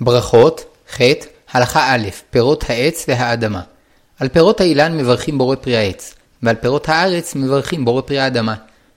ברכות, 0.00 0.64
ח', 0.96 1.00
הלכה 1.52 1.94
א', 1.94 2.08
פירות 2.30 2.70
העץ 2.70 3.04
והאדמה. 3.08 3.60
על 4.18 4.28
פירות 4.28 4.60
האילן 4.60 4.96
מברכים 4.96 5.38
בורא 5.38 5.56
פרי 5.56 5.76
העץ, 5.76 6.14
ועל 6.42 6.56
פירות 6.56 6.88
הארץ 6.88 7.34
מברכים 7.34 7.84
בורא 7.84 8.02
פרי 8.02 8.18
האדמה. 8.18 8.54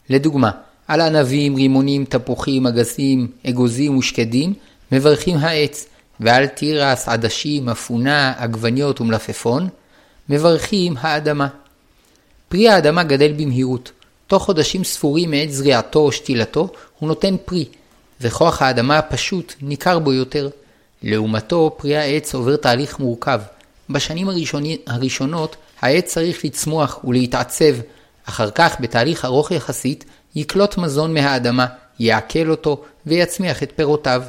לדוגמה, 0.10 0.52
על 0.88 1.02
ענבים, 1.02 1.56
רימונים, 1.56 2.06
תפוחים, 2.06 2.68
אגסים, 2.68 3.28
אגוזים 3.50 3.98
ושקדים 3.98 4.54
מברכים 4.92 5.38
העץ, 5.38 5.88
ועל 6.20 6.48
תירס, 6.48 7.08
עדשים, 7.08 7.70
אפונה, 7.70 8.34
עגבניות 8.38 9.02
ומלפפון 9.02 9.70
מברכים 10.30 10.96
האדמה. 11.00 11.48
פרי 12.50 12.70
האדמה 12.70 13.04
גדל 13.04 13.32
במהירות. 13.32 13.92
תוך 14.28 14.44
חודשים 14.44 14.84
ספורים 14.84 15.32
מעת 15.32 15.52
זריעתו 15.52 16.00
או 16.00 16.12
שתילתו 16.12 16.70
הוא 17.00 17.08
נותן 17.08 17.36
פרי, 17.46 17.66
וכוח 18.22 18.62
האדמה 18.62 18.98
הפשוט 18.98 19.54
ניכר 19.62 20.00
בו 20.00 20.14
יותר. 20.14 20.50
לעומתו, 21.04 21.76
פרי 21.78 21.98
העץ 21.98 22.36
עובר 22.36 22.56
תהליך 22.56 23.00
מורכב. 23.00 23.42
בשנים 23.90 24.30
הראשוני, 24.30 24.78
הראשונות 24.88 25.56
העץ 25.82 26.06
צריך 26.06 26.46
לצמוח 26.46 27.00
ולהתעצב, 27.04 27.76
אחר 28.26 28.52
כך 28.52 28.76
בתהליך 28.80 29.26
ארוך 29.26 29.52
יחסית 29.52 30.06
יקלוט 30.36 30.78
מזון 30.78 31.14
מהאדמה, 31.14 31.66
יעכל 32.00 32.50
אותו 32.50 32.84
ויצמיח 33.06 33.64
את 33.64 33.72
פירותיו. 33.76 34.24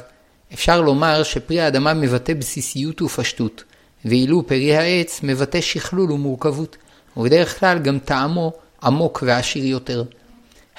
אפשר 0.53 0.81
לומר 0.81 1.23
שפרי 1.23 1.61
האדמה 1.61 1.93
מבטא 1.93 2.33
בסיסיות 2.33 3.01
ופשטות, 3.01 3.63
ואילו 4.05 4.47
פרי 4.47 4.75
העץ 4.75 5.19
מבטא 5.23 5.61
שכלול 5.61 6.11
ומורכבות, 6.11 6.77
ובדרך 7.17 7.59
כלל 7.59 7.79
גם 7.79 7.99
טעמו 7.99 8.53
עמוק 8.83 9.23
ועשיר 9.25 9.65
יותר. 9.65 10.03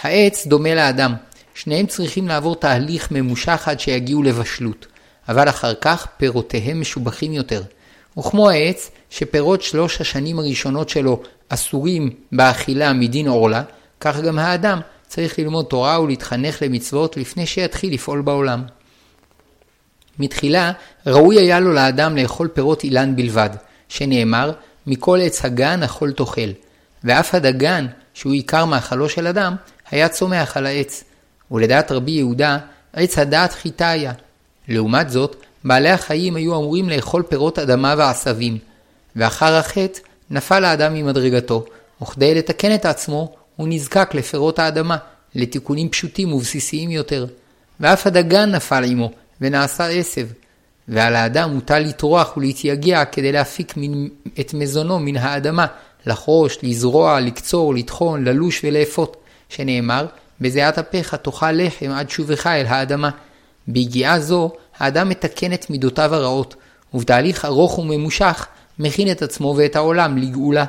העץ 0.03 0.47
דומה 0.47 0.75
לאדם, 0.75 1.15
שניהם 1.55 1.87
צריכים 1.87 2.29
לעבור 2.29 2.57
תהליך 2.57 3.11
ממושך 3.11 3.69
עד 3.69 3.81
שיגיעו 3.81 4.23
לבשלות, 4.23 4.87
אבל 5.29 5.49
אחר 5.49 5.75
כך 5.75 6.07
פירותיהם 6.17 6.81
משובחים 6.81 7.33
יותר. 7.33 7.63
וכמו 8.19 8.51
העץ, 8.51 8.91
שפירות 9.11 9.63
שלוש 9.63 10.01
השנים 10.01 10.39
הראשונות 10.39 10.89
שלו 10.89 11.23
אסורים 11.49 12.11
באכילה 12.33 12.93
מדין 12.93 13.29
עורלה, 13.29 13.63
כך 14.01 14.21
גם 14.21 14.39
האדם 14.39 14.81
צריך 15.09 15.39
ללמוד 15.39 15.67
תורה 15.67 16.01
ולהתחנך 16.01 16.63
למצוות 16.63 17.17
לפני 17.17 17.47
שיתחיל 17.47 17.95
לפעול 17.95 18.21
בעולם. 18.21 18.63
מתחילה, 20.19 20.73
ראוי 21.07 21.41
היה 21.41 21.61
לו 21.61 21.73
לאדם 21.73 22.17
לאכול 22.17 22.49
פירות 22.49 22.85
אילן 22.85 23.17
בלבד, 23.17 23.51
שנאמר, 23.89 24.53
מכל 24.87 25.19
עץ 25.23 25.45
הגן 25.45 25.83
אכול 25.83 26.13
תאכל, 26.13 26.51
ואף 27.05 27.35
הדגן, 27.35 27.87
שהוא 28.15 28.33
עיקר 28.33 28.65
מאכלו 28.65 29.09
של 29.09 29.27
אדם, 29.27 29.55
היה 29.91 30.09
צומח 30.09 30.57
על 30.57 30.67
העץ. 30.67 31.05
ולדעת 31.51 31.93
רבי 31.93 32.11
יהודה, 32.11 32.59
עץ 32.93 33.19
הדעת 33.19 33.53
חיטה 33.53 33.89
היה. 33.89 34.13
לעומת 34.69 35.11
זאת, 35.11 35.37
בעלי 35.65 35.91
החיים 35.91 36.37
היו 36.37 36.55
אמורים 36.55 36.89
לאכול 36.89 37.23
פירות 37.23 37.59
אדמה 37.59 37.95
ועשבים, 37.99 38.59
ואחר 39.17 39.55
החטא 39.55 40.01
נפל 40.31 40.65
האדם 40.65 40.95
ממדרגתו, 40.95 41.65
וכדי 42.03 42.35
לתקן 42.35 42.75
את 42.75 42.87
עצמו, 42.87 43.35
הוא 43.57 43.69
נזקק 43.69 44.15
לפירות 44.15 44.59
האדמה, 44.59 44.97
לתיקונים 45.35 45.89
פשוטים 45.89 46.33
ובסיסיים 46.33 46.91
יותר. 46.91 47.27
ואף 47.81 48.07
הדגן 48.07 48.51
נפל 48.51 48.85
עמו, 48.85 49.11
ונעשה 49.41 49.87
עשב. 49.87 50.27
ועל 50.89 51.17
האדם 51.17 51.55
מוטל 51.55 51.79
לטרוח 51.79 52.37
ולהתייגע 52.37 53.05
כדי 53.05 53.33
להפיק 53.33 53.75
את 54.41 54.55
מזונו 54.55 54.99
מן 54.99 55.17
האדמה, 55.17 55.67
לחרוש, 56.07 56.59
לזרוע, 56.63 57.21
לקצור, 57.21 57.75
לטחון, 57.75 58.25
ללוש 58.25 58.61
ולאפות, 58.65 59.17
שנאמר, 59.49 60.07
בזיעת 60.41 60.79
אפיך 60.79 61.15
תאכל 61.15 61.53
לחם 61.53 61.91
עד 61.91 62.11
שובך 62.11 62.47
אל 62.47 62.67
האדמה. 62.67 63.11
ביגיעה 63.69 64.21
זו, 64.21 64.51
האדם 64.79 65.09
מתקן 65.09 65.53
את 65.53 65.71
מידותיו 65.71 66.15
הרעות, 66.15 66.55
ובתהליך 66.95 67.45
ארוך 67.45 67.79
וממושך, 67.79 68.47
מכין 68.79 69.11
את 69.11 69.23
עצמו 69.23 69.55
ואת 69.57 69.77
העולם 69.77 70.19
לגאולה. 70.19 70.65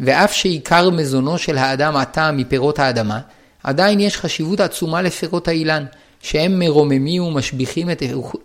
ואף 0.00 0.32
שעיקר 0.32 0.90
מזונו 0.90 1.38
של 1.38 1.58
האדם 1.58 1.96
עתה 1.96 2.32
מפירות 2.32 2.78
האדמה, 2.78 3.20
עדיין 3.62 4.00
יש 4.00 4.16
חשיבות 4.16 4.60
עצומה 4.60 5.02
לפירות 5.02 5.48
האילן, 5.48 5.84
שהם 6.22 6.58
מרוממים 6.58 7.22
ומשביחים 7.22 7.90
את, 7.90 8.02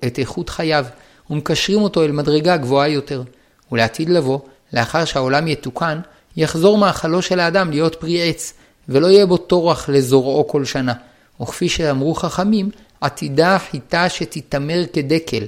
את 0.08 0.20
איכות 0.20 0.50
חייו, 0.50 0.86
ומקשרים 1.30 1.82
אותו 1.82 2.04
אל 2.04 2.12
מדרגה 2.12 2.58
גבוהה 2.58 2.88
יותר. 2.88 3.24
ולעתיד 3.72 4.10
לבוא, 4.10 4.40
לאחר 4.74 5.06
שהעולם 5.06 5.48
יתוקן, 5.48 6.00
יחזור 6.38 6.78
מאכלו 6.78 7.22
של 7.22 7.40
האדם 7.40 7.72
להיות 7.72 7.96
פרי 7.96 8.30
עץ, 8.30 8.54
ולא 8.90 9.08
יהיה 9.08 9.26
בו 9.26 9.38
טורח 9.38 9.90
לזורעו 9.90 10.48
כל 10.48 10.66
שנה. 10.66 10.94
וכפי 11.42 11.70
שאמרו 11.70 12.16
חכמים, 12.16 12.70
עתידה 13.02 13.58
חיטה 13.60 14.10
שתתעמר 14.10 14.84
כדקל, 14.94 15.44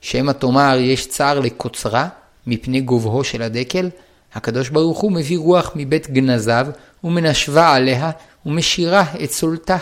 שמא 0.00 0.32
תאמר 0.32 0.76
יש 0.80 1.06
צער 1.06 1.40
לקוצרה, 1.40 2.08
מפני 2.46 2.80
גובהו 2.80 3.24
של 3.24 3.42
הדקל, 3.42 3.90
הקדוש 4.34 4.68
ברוך 4.68 5.00
הוא 5.00 5.12
מביא 5.12 5.38
רוח 5.38 5.72
מבית 5.74 6.10
גנזיו, 6.10 6.66
ומנשבה 7.04 7.74
עליה, 7.74 8.10
ומשירה 8.46 9.04
את 9.24 9.32
סולתה. 9.32 9.76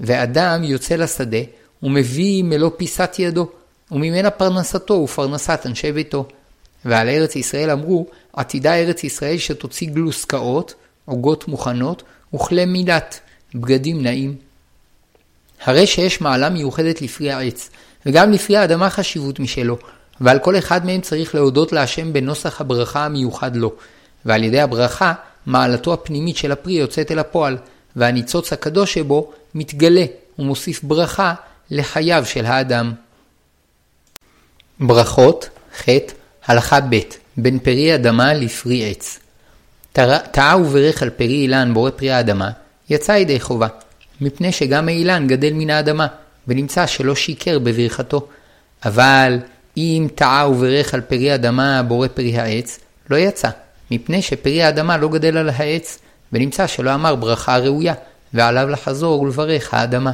ואדם 0.00 0.64
יוצא 0.64 0.96
לשדה, 0.96 1.38
ומביא 1.82 2.42
מלוא 2.42 2.70
פיסת 2.76 3.14
ידו, 3.18 3.48
וממנה 3.92 4.30
פרנסתו 4.30 4.94
ופרנסת 4.94 5.60
אנשי 5.66 5.92
ביתו. 5.92 6.26
ועל 6.84 7.08
ארץ 7.08 7.36
ישראל 7.36 7.70
אמרו, 7.70 8.06
עתידה 8.32 8.74
ארץ 8.74 9.04
ישראל 9.04 9.38
שתוציא 9.38 9.90
גלוסקאות, 9.90 10.74
עוגות 11.04 11.48
מוכנות, 11.48 12.02
וכלי 12.34 12.64
מילת, 12.64 13.20
בגדים 13.54 14.02
נעים. 14.02 14.36
הרי 15.64 15.86
שיש 15.86 16.20
מעלה 16.20 16.48
מיוחדת 16.48 17.02
לפרי 17.02 17.32
העץ, 17.32 17.70
וגם 18.06 18.32
לפרי 18.32 18.56
האדמה 18.56 18.90
חשיבות 18.90 19.40
משלו, 19.40 19.78
ועל 20.20 20.38
כל 20.38 20.58
אחד 20.58 20.86
מהם 20.86 21.00
צריך 21.00 21.34
להודות 21.34 21.72
להשם 21.72 22.12
בנוסח 22.12 22.60
הברכה 22.60 23.04
המיוחד 23.04 23.56
לו, 23.56 23.72
ועל 24.24 24.44
ידי 24.44 24.60
הברכה, 24.60 25.12
מעלתו 25.46 25.92
הפנימית 25.92 26.36
של 26.36 26.52
הפרי 26.52 26.72
יוצאת 26.72 27.10
אל 27.10 27.18
הפועל, 27.18 27.56
והניצוץ 27.96 28.52
הקדוש 28.52 28.94
שבו 28.94 29.32
מתגלה 29.54 30.04
ומוסיף 30.38 30.84
ברכה 30.84 31.34
לחייו 31.70 32.24
של 32.26 32.46
האדם. 32.46 32.92
ברכות, 34.80 35.48
ח' 35.76 35.88
הלכה 36.46 36.80
ב' 36.80 36.98
בין 37.36 37.58
פרי 37.58 37.94
אדמה 37.94 38.34
לפרי 38.34 38.90
עץ. 38.90 39.18
טעה 40.32 40.56
וברך 40.58 41.02
על 41.02 41.10
פרי 41.10 41.34
אילן 41.34 41.74
בורא 41.74 41.90
פרי 41.90 42.10
האדמה, 42.10 42.50
יצא 42.90 43.12
ידי 43.12 43.40
חובה, 43.40 43.66
מפני 44.22 44.52
שגם 44.52 44.88
האילן 44.88 45.26
גדל 45.26 45.52
מן 45.52 45.70
האדמה, 45.70 46.06
ונמצא 46.48 46.86
שלא 46.86 47.14
שיקר 47.14 47.58
בברכתו. 47.58 48.28
אבל 48.84 49.38
אם 49.76 50.08
טעה 50.14 50.50
וברך 50.50 50.94
על 50.94 51.00
פרי 51.00 51.34
אדמה 51.34 51.82
בורא 51.82 52.08
פרי 52.08 52.38
העץ, 52.38 52.78
לא 53.10 53.16
יצא, 53.16 53.48
מפני 53.90 54.22
שפרי 54.22 54.62
האדמה 54.62 54.96
לא 54.96 55.08
גדל 55.08 55.36
על 55.36 55.48
העץ, 55.48 55.98
ונמצא 56.32 56.66
שלא 56.66 56.94
אמר 56.94 57.14
ברכה 57.14 57.56
ראויה, 57.56 57.94
ועליו 58.34 58.68
לחזור 58.68 59.20
ולברך 59.20 59.74
האדמה. 59.74 60.12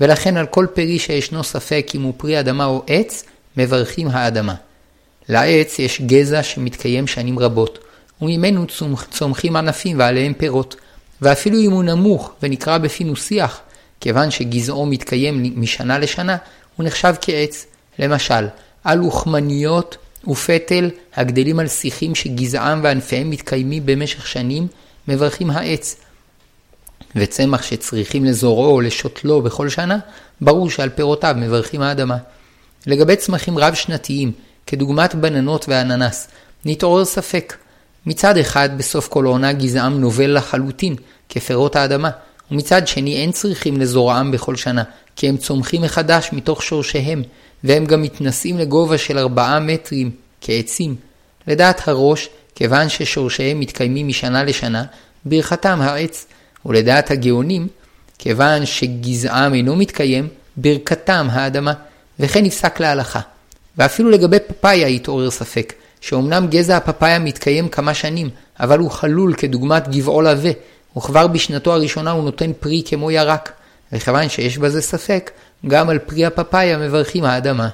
ולכן 0.00 0.36
על 0.36 0.46
כל 0.46 0.66
פרי 0.74 0.98
שישנו 0.98 1.44
ספק 1.44 1.86
אם 1.94 2.02
הוא 2.02 2.14
פרי 2.16 2.40
אדמה 2.40 2.64
או 2.64 2.82
עץ, 2.86 3.24
מברכים 3.56 4.08
האדמה. 4.08 4.54
לעץ 5.28 5.78
יש 5.78 6.00
גזע 6.00 6.42
שמתקיים 6.42 7.06
שנים 7.06 7.38
רבות, 7.38 7.78
וממנו 8.22 8.66
צומחים 9.10 9.56
ענפים 9.56 9.98
ועליהם 9.98 10.34
פירות. 10.34 10.76
ואפילו 11.22 11.58
אם 11.58 11.70
הוא 11.72 11.84
נמוך 11.84 12.32
ונקרא 12.42 12.78
בפינו 12.78 13.16
שיח, 13.16 13.60
כיוון 14.00 14.30
שגזעו 14.30 14.86
מתקיים 14.86 15.52
משנה 15.56 15.98
לשנה, 15.98 16.36
הוא 16.76 16.86
נחשב 16.86 17.14
כעץ. 17.20 17.66
למשל, 17.98 18.46
על 18.84 19.00
אוכמניות 19.00 19.96
ופטל 20.28 20.90
הגדלים 21.14 21.58
על 21.58 21.68
שיחים 21.68 22.14
שגזעם 22.14 22.80
וענפיהם 22.82 23.30
מתקיימים 23.30 23.86
במשך 23.86 24.26
שנים, 24.26 24.66
מברכים 25.08 25.50
העץ. 25.50 25.96
וצמח 27.16 27.62
שצריכים 27.62 28.24
לזורעו 28.24 28.70
או 28.70 28.80
לשותלו 28.80 29.42
בכל 29.42 29.68
שנה, 29.68 29.98
ברור 30.40 30.70
שעל 30.70 30.88
פירותיו 30.88 31.34
מברכים 31.38 31.82
האדמה. 31.82 32.16
לגבי 32.86 33.16
צמחים 33.16 33.58
רב-שנתיים, 33.58 34.32
כדוגמת 34.66 35.14
בננות 35.14 35.64
ואננס, 35.68 36.28
נתעורר 36.64 37.04
ספק. 37.04 37.54
מצד 38.06 38.36
אחד, 38.36 38.78
בסוף 38.78 39.08
כל 39.08 39.24
עונה 39.24 39.52
גזעם 39.52 40.00
נובל 40.00 40.36
לחלוטין, 40.36 40.94
כפירות 41.28 41.76
האדמה, 41.76 42.10
ומצד 42.50 42.88
שני 42.88 43.16
אין 43.16 43.32
צריכים 43.32 43.80
לזורעם 43.80 44.30
בכל 44.30 44.56
שנה, 44.56 44.82
כי 45.16 45.28
הם 45.28 45.36
צומחים 45.36 45.82
מחדש 45.82 46.30
מתוך 46.32 46.62
שורשיהם, 46.62 47.22
והם 47.64 47.84
גם 47.84 48.02
מתנשאים 48.02 48.58
לגובה 48.58 48.98
של 48.98 49.18
ארבעה 49.18 49.60
מטרים, 49.60 50.10
כעצים. 50.40 50.96
לדעת 51.46 51.88
הראש, 51.88 52.28
כיוון 52.54 52.88
ששורשיהם 52.88 53.60
מתקיימים 53.60 54.08
משנה 54.08 54.44
לשנה, 54.44 54.84
ברכתם 55.24 55.80
העץ, 55.80 56.26
ולדעת 56.66 57.10
הגאונים, 57.10 57.68
כיוון 58.18 58.66
שגזעם 58.66 59.54
אינו 59.54 59.76
מתקיים, 59.76 60.28
ברכתם 60.56 61.28
האדמה, 61.30 61.72
וכן 62.20 62.44
נפסק 62.44 62.80
להלכה. 62.80 63.20
ואפילו 63.78 64.10
לגבי 64.10 64.36
פפאיה 64.46 64.86
התעורר 64.86 65.30
ספק, 65.30 65.72
שאומנם 66.02 66.46
גזע 66.46 66.76
הפפאיה 66.76 67.18
מתקיים 67.18 67.68
כמה 67.68 67.94
שנים, 67.94 68.30
אבל 68.60 68.78
הוא 68.78 68.90
חלול 68.90 69.34
כדוגמת 69.34 69.88
גבעול 69.88 70.26
עבה, 70.26 70.50
וכבר 70.96 71.26
בשנתו 71.26 71.72
הראשונה 71.72 72.10
הוא 72.10 72.24
נותן 72.24 72.52
פרי 72.60 72.82
כמו 72.86 73.10
ירק, 73.10 73.52
וכיוון 73.92 74.28
שיש 74.28 74.58
בזה 74.58 74.82
ספק, 74.82 75.30
גם 75.66 75.88
על 75.88 75.98
פרי 75.98 76.26
הפפאיה 76.26 76.78
מברכים 76.78 77.24
האדמה. 77.24 77.68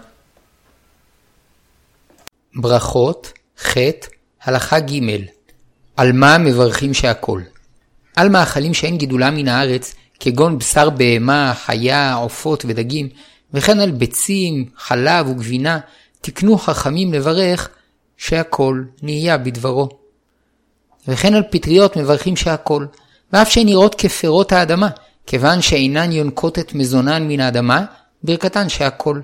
ברכות, 2.54 3.32
ח', 3.60 3.76
הלכה 4.44 4.80
ג' 4.80 5.00
על 5.96 6.12
מה 6.12 6.38
מברכים 6.38 6.94
שהכל? 6.94 7.40
על 8.16 8.28
מאכלים 8.28 8.74
שאין 8.74 8.98
גידולם 8.98 9.36
מן 9.36 9.48
הארץ, 9.48 9.94
כגון 10.20 10.58
בשר 10.58 10.90
בהמה, 10.90 11.52
חיה, 11.54 12.14
עופות 12.14 12.64
ודגים, 12.68 13.08
וכן 13.54 13.80
על 13.80 13.90
ביצים, 13.90 14.64
חלב 14.76 15.28
וגבינה, 15.28 15.78
תקנו 16.20 16.58
חכמים 16.58 17.12
לברך 17.12 17.68
שהכל 18.18 18.82
נהיה 19.02 19.38
בדברו. 19.38 19.88
וכן 21.08 21.34
על 21.34 21.42
פטריות 21.50 21.96
מברכים 21.96 22.36
שהכל, 22.36 22.86
ואף 23.32 23.48
שהן 23.48 23.66
נראות 23.66 23.94
כפירות 23.94 24.52
האדמה, 24.52 24.88
כיוון 25.26 25.62
שאינן 25.62 26.12
יונקות 26.12 26.58
את 26.58 26.74
מזונן 26.74 27.28
מן 27.28 27.40
האדמה, 27.40 27.84
ברכתן 28.22 28.68
שהכל. 28.68 29.20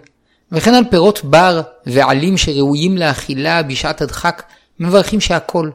וכן 0.53 0.75
על 0.75 0.85
פירות 0.91 1.25
בר 1.25 1.61
ועלים 1.87 2.37
שראויים 2.37 2.99
לאכילה 2.99 3.63
בשעת 3.63 4.03
הדחק, 4.03 4.43
מברכים 4.81 5.21
שהכל, 5.21 5.71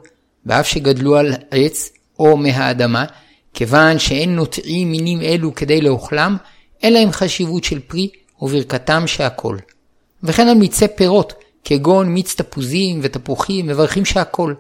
ואף 0.45 0.68
שגדלו 0.68 1.18
על 1.18 1.33
עץ 1.51 1.89
או 2.19 2.38
מהאדמה, 2.38 3.06
כיוון 3.54 4.00
שאין 4.00 4.36
נוטעים 4.36 4.92
מינים 4.92 5.21
אלו 5.21 5.56
כדי 5.56 5.81
לאוכלם, 5.81 6.38
אין 6.83 6.94
להם 6.94 7.12
חשיבות 7.12 7.63
של 7.63 7.80
פרי 7.80 8.10
וברכתם 8.42 9.07
שהכל. 9.07 9.57
וכן 10.24 10.48
על 10.48 10.57
מיצי 10.57 10.88
פירות, 10.88 11.33
כגון 11.64 12.10
מיץ 12.10 12.36
תפוזים 12.36 13.00
ותפוחים, 13.04 13.68
מברכים 13.68 14.06
שהכל, 14.06 14.54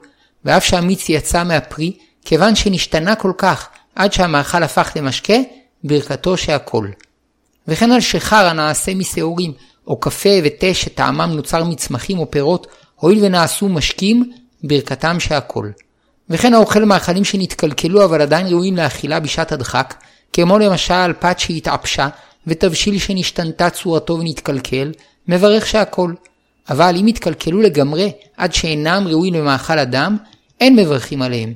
ואף 0.45 0.65
שהמיץ 0.65 1.09
יצא 1.09 1.43
מהפרי, 1.43 1.93
כיוון 2.25 2.55
שנשתנה 2.55 3.15
כל 3.15 3.31
כך 3.37 3.69
עד 3.95 4.13
שהמאכל 4.13 4.63
הפך 4.63 4.91
למשקה, 4.95 5.33
ברכתו 5.83 6.37
שהכל. 6.37 6.87
וכן 7.67 7.91
על 7.91 8.01
שחר 8.01 8.45
הנעשה 8.47 8.95
משעורים, 8.95 9.53
או 9.87 9.99
קפה 9.99 10.29
ותה 10.43 10.73
שטעמם 10.73 11.31
נוצר 11.35 11.63
מצמחים 11.63 12.19
או 12.19 12.31
פירות, 12.31 12.67
הואיל 12.95 13.25
ונעשו 13.25 13.69
משקים, 13.69 14.31
ברכתם 14.63 15.19
שהכל. 15.19 15.69
וכן 16.29 16.53
האוכל 16.53 16.85
מאכלים 16.85 17.25
שנתקלקלו 17.25 18.05
אבל 18.05 18.21
עדיין 18.21 18.47
ראויים 18.47 18.77
לאכילה 18.77 19.19
בשעת 19.19 19.51
הדחק, 19.51 19.93
כמו 20.33 20.59
למשל 20.59 21.13
פת 21.19 21.39
שהתעפשה, 21.39 22.07
ותבשיל 22.47 22.99
שנשתנתה 22.99 23.69
צורתו 23.69 24.13
ונתקלקל, 24.19 24.91
מברך 25.27 25.67
שהכל. 25.67 26.13
אבל 26.69 26.95
אם 26.99 27.07
יתקלקלו 27.07 27.61
לגמרי 27.61 28.11
עד 28.37 28.53
שאינם 28.53 29.07
ראויים 29.07 29.33
למאכל 29.33 29.79
אדם, 29.79 30.17
אין 30.59 30.75
מברכים 30.75 31.21
עליהם. 31.21 31.53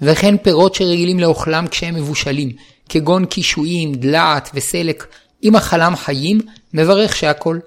וכן 0.00 0.36
פירות 0.36 0.74
שרגילים 0.74 1.20
לאוכלם 1.20 1.66
כשהם 1.66 1.94
מבושלים, 1.94 2.50
כגון 2.88 3.24
קישואים, 3.24 3.94
דלעת 3.94 4.50
וסלק, 4.54 5.06
אם 5.44 5.56
אכלם 5.56 5.96
חיים, 5.96 6.40
מברך 6.74 7.16
שהכל. 7.16 7.58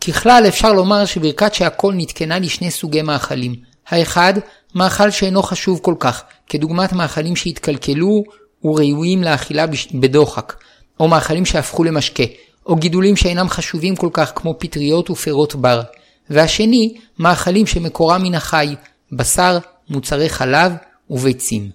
ככלל 0.00 0.44
אפשר 0.48 0.72
לומר 0.72 1.04
שברכת 1.04 1.54
שהכל 1.54 1.92
נתקנה 1.96 2.38
לשני 2.38 2.70
סוגי 2.70 3.02
מאכלים. 3.02 3.54
האחד, 3.88 4.34
מאכל 4.74 5.10
שאינו 5.10 5.42
חשוב 5.42 5.80
כל 5.82 5.94
כך, 6.00 6.22
כדוגמת 6.46 6.92
מאכלים 6.92 7.36
שהתקלקלו 7.36 8.24
וראויים 8.64 9.22
לאכילה 9.22 9.64
בדוחק, 9.94 10.54
או 11.00 11.08
מאכלים 11.08 11.46
שהפכו 11.46 11.84
למשקה, 11.84 12.22
או 12.68 12.76
גידולים 12.76 13.16
שאינם 13.16 13.48
חשובים 13.48 13.96
כל 13.96 14.10
כך 14.12 14.32
כמו 14.34 14.54
פטריות 14.58 15.10
ופירות 15.10 15.54
בר. 15.54 15.82
והשני, 16.30 16.96
מאכלים 17.18 17.66
שמקורם 17.66 18.22
מן 18.22 18.34
החי, 18.34 18.74
בשר, 19.12 19.58
מוצרי 19.88 20.28
חלב 20.28 20.72
וביצים. 21.10 21.70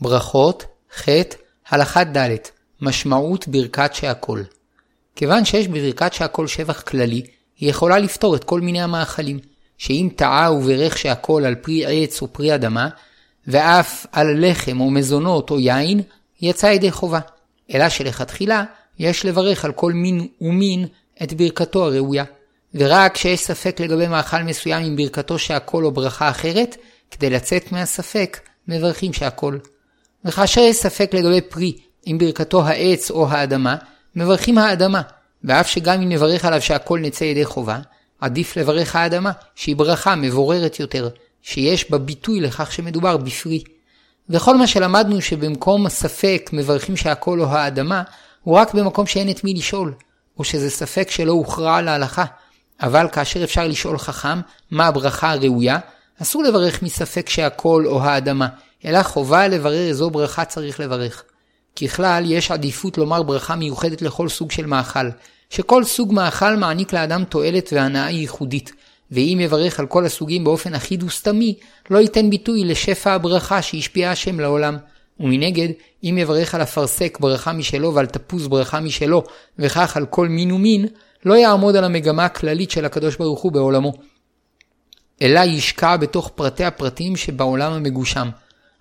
ברכות, 0.00 0.64
ח', 1.00 1.08
הלכה 1.68 2.04
ד', 2.04 2.36
משמעות 2.80 3.48
ברכת 3.48 3.94
שהכל. 3.94 4.42
כיוון 5.16 5.44
שיש 5.44 5.68
בברכת 5.68 6.12
שהכל 6.12 6.46
שבח 6.46 6.80
כללי, 6.80 7.22
היא 7.58 7.70
יכולה 7.70 7.98
לפתור 7.98 8.36
את 8.36 8.44
כל 8.44 8.60
מיני 8.60 8.82
המאכלים, 8.82 9.38
שאם 9.78 10.08
טעה 10.16 10.52
וברך 10.52 10.98
שהכל 10.98 11.42
על 11.46 11.54
פרי 11.54 12.04
עץ 12.04 12.22
או 12.22 12.32
פרי 12.32 12.54
אדמה, 12.54 12.88
ואף 13.46 14.06
על 14.12 14.50
לחם 14.50 14.80
או 14.80 14.90
מזונות 14.90 15.50
או 15.50 15.58
יין, 15.58 16.02
יצא 16.40 16.66
ידי 16.66 16.90
חובה. 16.90 17.20
אלא 17.74 17.88
שלכתחילה 17.88 18.64
יש 18.98 19.24
לברך 19.24 19.64
על 19.64 19.72
כל 19.72 19.92
מין 19.92 20.26
ומין 20.40 20.86
את 21.22 21.32
ברכתו 21.32 21.84
הראויה. 21.84 22.24
ורק 22.74 23.14
כשיש 23.14 23.40
ספק 23.40 23.80
לגבי 23.80 24.08
מאכל 24.08 24.42
מסוים 24.42 24.86
עם 24.86 24.96
ברכתו 24.96 25.38
שהכל 25.38 25.84
או 25.84 25.90
ברכה 25.90 26.30
אחרת, 26.30 26.76
כדי 27.10 27.30
לצאת 27.30 27.72
מהספק, 27.72 28.40
מברכים 28.68 29.12
שהכל. 29.12 29.58
וכאשר 30.24 30.60
יש 30.60 30.76
ספק 30.76 31.14
לגבי 31.14 31.40
פרי 31.40 31.78
עם 32.04 32.18
ברכתו 32.18 32.66
העץ 32.66 33.10
או 33.10 33.28
האדמה, 33.28 33.76
מברכים 34.16 34.58
האדמה, 34.58 35.02
ואף 35.44 35.68
שגם 35.68 36.02
אם 36.02 36.08
נברך 36.08 36.44
עליו 36.44 36.62
שהכל 36.62 36.98
נצא 36.98 37.24
ידי 37.24 37.44
חובה, 37.44 37.78
עדיף 38.20 38.56
לברך 38.56 38.96
האדמה, 38.96 39.32
שהיא 39.54 39.76
ברכה 39.76 40.14
מבוררת 40.14 40.80
יותר, 40.80 41.08
שיש 41.42 41.90
בה 41.90 41.98
ביטוי 41.98 42.40
לכך 42.40 42.72
שמדובר 42.72 43.16
בפרי. 43.16 43.62
וכל 44.30 44.56
מה 44.56 44.66
שלמדנו 44.66 45.22
שבמקום 45.22 45.86
הספק 45.86 46.50
מברכים 46.52 46.96
שהכל 46.96 47.40
או 47.40 47.46
האדמה, 47.46 48.02
הוא 48.48 48.56
רק 48.56 48.74
במקום 48.74 49.06
שאין 49.06 49.30
את 49.30 49.44
מי 49.44 49.54
לשאול, 49.54 49.94
או 50.38 50.44
שזה 50.44 50.70
ספק 50.70 51.10
שלא 51.10 51.32
הוכרע 51.32 51.82
להלכה. 51.82 52.24
אבל 52.80 53.08
כאשר 53.12 53.44
אפשר 53.44 53.68
לשאול 53.68 53.98
חכם 53.98 54.40
מה 54.70 54.86
הברכה 54.86 55.32
הראויה, 55.32 55.78
אסור 56.22 56.42
לברך 56.42 56.82
מספק 56.82 57.28
שהכל 57.28 57.84
או 57.86 58.02
האדמה, 58.02 58.48
אלא 58.84 59.02
חובה 59.02 59.48
לברר 59.48 59.88
איזו 59.88 60.10
ברכה 60.10 60.44
צריך 60.44 60.80
לברך. 60.80 61.24
ככלל, 61.76 62.24
יש 62.26 62.50
עדיפות 62.50 62.98
לומר 62.98 63.22
ברכה 63.22 63.56
מיוחדת 63.56 64.02
לכל 64.02 64.28
סוג 64.28 64.50
של 64.50 64.66
מאכל, 64.66 65.08
שכל 65.50 65.84
סוג 65.84 66.12
מאכל 66.12 66.56
מעניק 66.56 66.92
לאדם 66.92 67.24
תועלת 67.24 67.72
והנאה 67.72 68.10
ייחודית, 68.10 68.72
ואם 69.10 69.38
יברך 69.40 69.80
על 69.80 69.86
כל 69.86 70.06
הסוגים 70.06 70.44
באופן 70.44 70.74
אחיד 70.74 71.02
וסתמי, 71.02 71.54
לא 71.90 71.98
ייתן 71.98 72.30
ביטוי 72.30 72.64
לשפע 72.64 73.12
הברכה 73.12 73.62
שהשפיע 73.62 74.10
השם 74.10 74.40
לעולם. 74.40 74.76
ומנגד, 75.20 75.68
אם 76.04 76.18
יברך 76.18 76.54
על 76.54 76.62
אפרסק 76.62 77.18
ברכה 77.20 77.52
משלו 77.52 77.94
ועל 77.94 78.06
תפוז 78.06 78.48
ברכה 78.48 78.80
משלו, 78.80 79.22
וכך 79.58 79.96
על 79.96 80.06
כל 80.06 80.28
מין 80.28 80.52
ומין, 80.52 80.86
לא 81.24 81.34
יעמוד 81.34 81.76
על 81.76 81.84
המגמה 81.84 82.24
הכללית 82.24 82.70
של 82.70 82.84
הקדוש 82.84 83.16
ברוך 83.16 83.40
הוא 83.40 83.52
בעולמו. 83.52 83.92
אלא 85.22 85.40
ישקע 85.40 85.96
בתוך 85.96 86.30
פרטי 86.34 86.64
הפרטים 86.64 87.16
שבעולם 87.16 87.72
המגושם. 87.72 88.28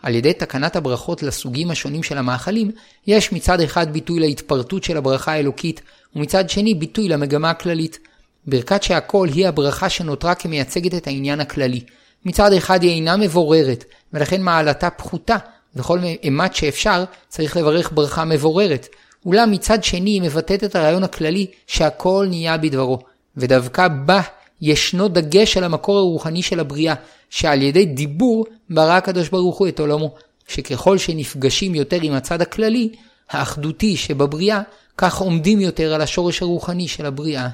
על 0.03 0.15
ידי 0.15 0.33
תקנת 0.33 0.75
הברכות 0.75 1.23
לסוגים 1.23 1.71
השונים 1.71 2.03
של 2.03 2.17
המאכלים, 2.17 2.71
יש 3.07 3.33
מצד 3.33 3.61
אחד 3.61 3.93
ביטוי 3.93 4.19
להתפרטות 4.19 4.83
של 4.83 4.97
הברכה 4.97 5.31
האלוקית, 5.31 5.81
ומצד 6.15 6.49
שני 6.49 6.75
ביטוי 6.75 7.07
למגמה 7.09 7.49
הכללית. 7.49 7.99
ברכת 8.47 8.83
שהכל 8.83 9.27
היא 9.33 9.47
הברכה 9.47 9.89
שנותרה 9.89 10.35
כמייצגת 10.35 10.93
את 10.93 11.07
העניין 11.07 11.39
הכללי. 11.39 11.81
מצד 12.25 12.53
אחד 12.53 12.83
היא 12.83 12.91
אינה 12.91 13.17
מבוררת, 13.17 13.85
ולכן 14.13 14.41
מעלתה 14.41 14.89
פחותה, 14.89 15.35
וכל 15.77 15.99
אימת 16.23 16.55
שאפשר 16.55 17.03
צריך 17.27 17.57
לברך 17.57 17.91
ברכה 17.93 18.25
מבוררת. 18.25 18.87
אולם 19.25 19.51
מצד 19.51 19.83
שני 19.83 20.09
היא 20.09 20.21
מבטאת 20.21 20.63
את 20.63 20.75
הרעיון 20.75 21.03
הכללי 21.03 21.47
שהכל 21.67 22.25
נהיה 22.29 22.57
בדברו, 22.57 22.99
ודווקא 23.37 23.87
בה 23.87 24.21
ישנו 24.61 25.07
דגש 25.07 25.57
על 25.57 25.63
המקור 25.63 25.97
הרוחני 25.97 26.41
של 26.41 26.59
הבריאה, 26.59 26.95
שעל 27.29 27.61
ידי 27.61 27.85
דיבור 27.85 28.45
ברא 28.69 28.93
הקדוש 28.93 29.29
ברוך 29.29 29.57
הוא 29.57 29.67
את 29.67 29.79
עולמו, 29.79 30.15
שככל 30.47 30.97
שנפגשים 30.97 31.75
יותר 31.75 31.97
עם 32.01 32.13
הצד 32.13 32.41
הכללי, 32.41 32.89
האחדותי 33.29 33.97
שבבריאה, 33.97 34.61
כך 34.97 35.17
עומדים 35.17 35.61
יותר 35.61 35.93
על 35.93 36.01
השורש 36.01 36.41
הרוחני 36.41 36.87
של 36.87 37.05
הבריאה. 37.05 37.47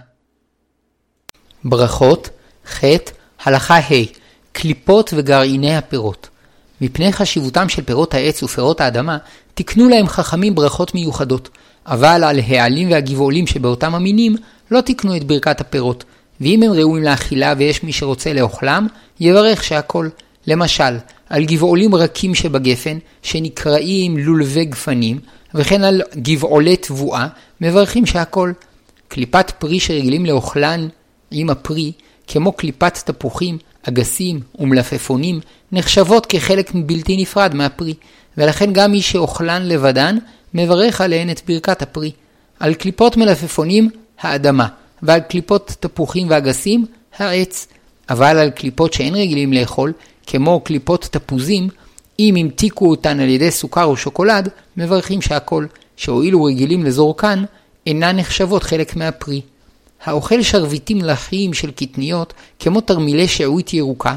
ברכות, 1.63 2.29
ח', 2.67 2.83
הלכה 3.43 3.77
ה', 3.77 4.05
קליפות 4.51 5.13
וגרעיני 5.15 5.75
הפירות. 5.75 6.29
מפני 6.83 7.13
חשיבותם 7.13 7.69
של 7.69 7.83
פירות 7.83 8.13
העץ 8.13 8.43
ופירות 8.43 8.81
האדמה, 8.81 9.17
תקנו 9.53 9.89
להם 9.89 10.07
חכמים 10.07 10.55
ברכות 10.55 10.95
מיוחדות, 10.95 11.49
אבל 11.85 12.23
על 12.23 12.39
העלים 12.39 12.91
והגבעולים 12.91 13.47
שבאותם 13.47 13.95
המינים, 13.95 14.35
לא 14.71 14.81
תקנו 14.81 15.15
את 15.15 15.23
ברכת 15.23 15.61
הפירות, 15.61 16.03
ואם 16.41 16.63
הם 16.63 16.71
ראויים 16.71 17.05
לאכילה 17.05 17.53
ויש 17.57 17.83
מי 17.83 17.93
שרוצה 17.93 18.33
לאוכלם, 18.33 18.87
יברך 19.19 19.63
שהכל. 19.63 20.09
למשל, 20.47 20.97
על 21.29 21.45
גבעולים 21.45 21.95
רכים 21.95 22.35
שבגפן, 22.35 22.97
שנקראים 23.21 24.17
לולבי 24.17 24.65
גפנים, 24.65 25.19
וכן 25.55 25.83
על 25.83 26.01
גבעולי 26.15 26.77
תבואה, 26.77 27.27
מברכים 27.61 28.05
שהכל. 28.05 28.51
קליפת 29.07 29.51
פרי 29.59 29.79
שרגילים 29.79 30.25
לאוכלן 30.25 30.87
עם 31.31 31.49
הפרי, 31.49 31.91
כמו 32.27 32.51
קליפת 32.51 32.97
תפוחים, 32.97 33.57
אגסים 33.83 34.39
ומלפפונים, 34.59 35.39
נחשבות 35.71 36.25
כחלק 36.25 36.71
בלתי 36.75 37.17
נפרד 37.17 37.55
מהפרי, 37.55 37.93
ולכן 38.37 38.73
גם 38.73 38.91
מי 38.91 39.01
שאוכלן 39.01 39.67
לבדן, 39.67 40.17
מברך 40.53 41.01
עליהן 41.01 41.29
את 41.29 41.41
ברכת 41.47 41.81
הפרי. 41.81 42.11
על 42.59 42.73
קליפות 42.73 43.17
מלפפונים, 43.17 43.89
האדמה, 44.19 44.67
ועל 45.01 45.19
קליפות 45.19 45.75
תפוחים 45.79 46.27
ואגסים, 46.29 46.85
העץ. 47.17 47.67
אבל 48.09 48.37
על 48.37 48.49
קליפות 48.49 48.93
שאין 48.93 49.15
רגילים 49.15 49.53
לאכול, 49.53 49.93
כמו 50.27 50.59
קליפות 50.59 51.01
תפוזים, 51.11 51.69
אם 52.19 52.35
המתיקו 52.35 52.89
אותן 52.89 53.19
על 53.19 53.29
ידי 53.29 53.51
סוכר 53.51 53.83
או 53.83 53.97
שוקולד, 53.97 54.49
מברכים 54.77 55.21
שהכל, 55.21 55.65
שהואילו 55.97 56.43
רגילים 56.43 56.83
לזורקן, 56.83 57.43
אינן 57.87 58.19
נחשבות 58.19 58.63
חלק 58.63 58.95
מהפרי. 58.95 59.41
האוכל 60.03 60.41
שרביטים 60.41 61.01
לחיים 61.01 61.53
של 61.53 61.71
קטניות, 61.71 62.33
כמו 62.59 62.81
תרמילי 62.81 63.27
שעועית 63.27 63.73
ירוקה, 63.73 64.15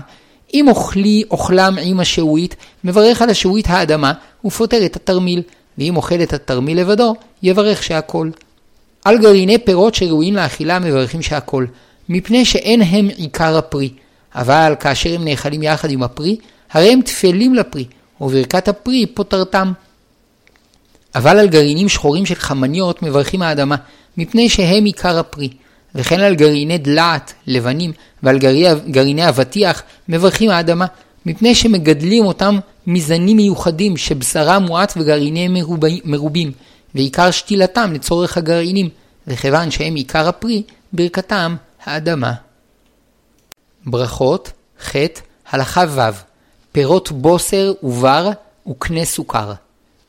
אם 0.55 0.69
אוכלי 0.69 1.25
אוכלם 1.31 1.79
עם 1.83 2.01
השעועית, 2.01 2.57
מברך 2.85 3.23
על 3.23 3.31
השעועית 3.31 3.67
האדמה, 3.69 4.13
ופותר 4.45 4.85
את 4.87 4.97
התרמיל, 4.97 5.43
ואם 5.79 5.97
אוכל 5.97 6.23
את 6.23 6.33
התרמיל 6.33 6.81
לבדו, 6.81 7.15
יברך 7.43 7.83
שהכל. 7.83 8.31
על 9.05 9.19
גרעיני 9.19 9.59
פירות 9.59 9.95
שראויים 9.95 10.37
לאכילה 10.37 10.79
מברכים 10.79 11.23
שהכל, 11.23 11.67
מפני 12.09 12.45
שאין 12.45 12.83
הם 12.83 13.09
עיקר 13.09 13.57
הפרי. 13.57 13.91
אבל 14.35 14.75
כאשר 14.81 15.15
הם 15.15 15.25
נאכלים 15.25 15.63
יחד 15.63 15.91
עם 15.91 16.03
הפרי, 16.03 16.37
הרי 16.73 16.93
הם 16.93 17.01
תפלים 17.03 17.55
לפרי, 17.55 17.85
וברכת 18.21 18.69
הפרי 18.69 19.07
פותרתם. 19.07 19.73
אבל 21.15 21.39
על 21.39 21.49
גרעינים 21.49 21.89
שחורים 21.89 22.27
של 22.27 22.35
חמניות 22.35 23.03
מברכים 23.03 23.43
האדמה, 23.43 23.77
מפני 24.17 24.49
שהם 24.49 24.85
עיקר 24.85 25.19
הפרי. 25.19 25.49
וכן 25.97 26.21
על 26.21 26.35
גרעיני 26.35 26.79
דלעת, 26.79 27.35
לבנים, 27.47 27.93
ועל 28.23 28.39
גרעיני 28.89 29.29
אבטיח 29.29 29.83
מברכים 30.09 30.51
האדמה, 30.51 30.87
מפני 31.27 31.55
שמגדלים 31.55 32.27
אותם 32.27 32.59
מזנים 32.87 33.37
מיוחדים 33.37 33.97
שבשרם 33.97 34.63
מועט 34.63 34.93
וגרעיניהם 34.97 35.57
מרובים, 36.05 36.53
ועיקר 36.95 37.31
שתילתם 37.31 37.93
לצורך 37.93 38.37
הגרעינים, 38.37 38.89
וכיוון 39.27 39.71
שהם 39.71 39.95
עיקר 39.95 40.29
הפרי, 40.29 40.63
ברכתם 40.93 41.57
האדמה. 41.85 42.33
ברכות, 43.87 44.51
ח' 44.83 44.97
הלכה 45.51 45.85
ו' 45.89 46.01
פירות 46.73 47.13
בוסר 47.13 47.73
ובר 47.83 48.31
וקנה 48.69 49.05
סוכר. 49.05 49.53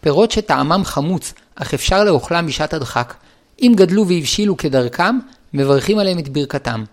פירות 0.01 0.32
שטעמם 0.32 0.82
חמוץ, 0.86 1.34
אך 1.56 1.74
אפשר 1.74 2.03
לאוכלם 2.03 2.48
בשעת 2.48 2.74
הדחק. 2.74 3.13
אם 3.62 3.74
גדלו 3.75 4.08
והבשילו 4.08 4.58
כדרכם, 4.58 5.20
מברכים 5.58 6.00
עליהם 6.00 6.20
את 6.20 6.30
ברכתם. 6.30 6.84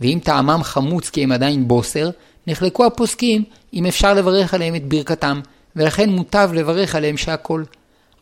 ואם 0.00 0.18
טעמם 0.22 0.60
חמוץ 0.62 1.10
כי 1.10 1.22
הם 1.22 1.32
עדיין 1.32 1.68
בוסר, 1.68 2.10
נחלקו 2.46 2.86
הפוסקים 2.86 3.44
אם 3.74 3.86
אפשר 3.86 4.14
לברך 4.14 4.54
עליהם 4.54 4.74
את 4.74 4.84
ברכתם, 4.84 5.40
ולכן 5.76 6.10
מוטב 6.10 6.50
לברך 6.54 6.94
עליהם 6.94 7.16
שהכל. 7.16 7.64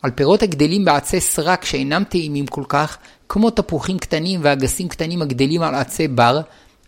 על 0.01 0.11
פירות 0.11 0.43
הגדלים 0.43 0.85
בעצי 0.85 1.19
סרק 1.19 1.65
שאינם 1.65 2.03
טעימים 2.03 2.47
כל 2.47 2.63
כך, 2.69 2.97
כמו 3.29 3.49
תפוחים 3.49 3.99
קטנים 3.99 4.39
ואגסים 4.43 4.87
קטנים 4.87 5.21
הגדלים 5.21 5.61
על 5.61 5.75
עצי 5.75 6.07
בר, 6.07 6.41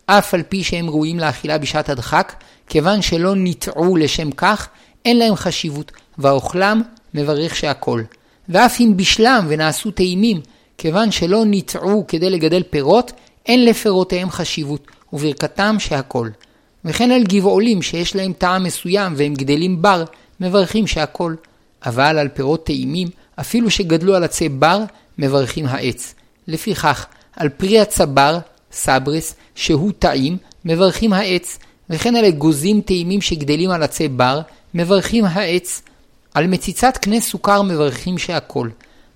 אף 0.05 0.33
על 0.33 0.43
פי 0.43 0.63
שהם 0.63 0.89
ראויים 0.89 1.19
לאכילה 1.19 1.57
בשעת 1.57 1.89
הדחק, 1.89 2.33
כיוון 2.69 3.01
שלא 3.01 3.35
ניטעו 3.35 3.97
לשם 3.97 4.31
כך, 4.31 4.67
אין 5.05 5.17
להם 5.17 5.35
חשיבות, 5.35 5.91
והאוכלם 6.17 6.81
מברך 7.13 7.55
שהכל. 7.55 8.01
ואף 8.49 8.79
אם 8.79 8.93
בשלם 8.97 9.45
ונעשו 9.49 9.91
טעימים, 9.91 10.41
כיוון 10.77 11.11
שלא 11.11 11.45
ניטעו 11.45 12.05
כדי 12.07 12.29
לגדל 12.29 12.63
פירות, 12.69 13.11
אין 13.45 13.65
לפירותיהם 13.65 14.29
חשיבות, 14.29 14.87
וברכתם 15.13 15.75
שהכל. 15.79 16.29
וכן 16.85 17.11
על 17.11 17.23
גבעולים 17.23 17.81
שיש 17.81 18.15
להם 18.15 18.33
טעם 18.33 18.63
מסוים 18.63 19.13
והם 19.17 19.33
גדלים 19.33 19.81
בר, 19.81 20.03
מברכים 20.39 20.87
שהכל. 20.87 21.35
אבל 21.85 22.17
על 22.17 22.27
פירות 22.27 22.65
טעימים, 22.65 23.07
אפילו 23.39 23.69
שגדלו 23.69 24.15
על 24.15 24.23
עצי 24.23 24.49
בר, 24.49 24.79
מברכים 25.17 25.65
העץ. 25.65 26.15
לפיכך, 26.47 27.05
על 27.35 27.49
פרי 27.49 27.79
הצבר, 27.79 28.39
סברס, 28.71 29.35
שהוא 29.55 29.91
טעים, 29.99 30.37
מברכים 30.65 31.13
העץ, 31.13 31.59
וכן 31.89 32.15
על 32.15 32.25
אגוזים 32.25 32.81
טעימים 32.81 33.21
שגדלים 33.21 33.71
על 33.71 33.83
עצי 33.83 34.07
בר, 34.07 34.41
מברכים 34.73 35.25
העץ. 35.25 35.81
על 36.33 36.47
מציצת 36.47 36.97
קנה 36.97 37.21
סוכר 37.21 37.61
מברכים 37.61 38.17
שהכל. 38.17 38.69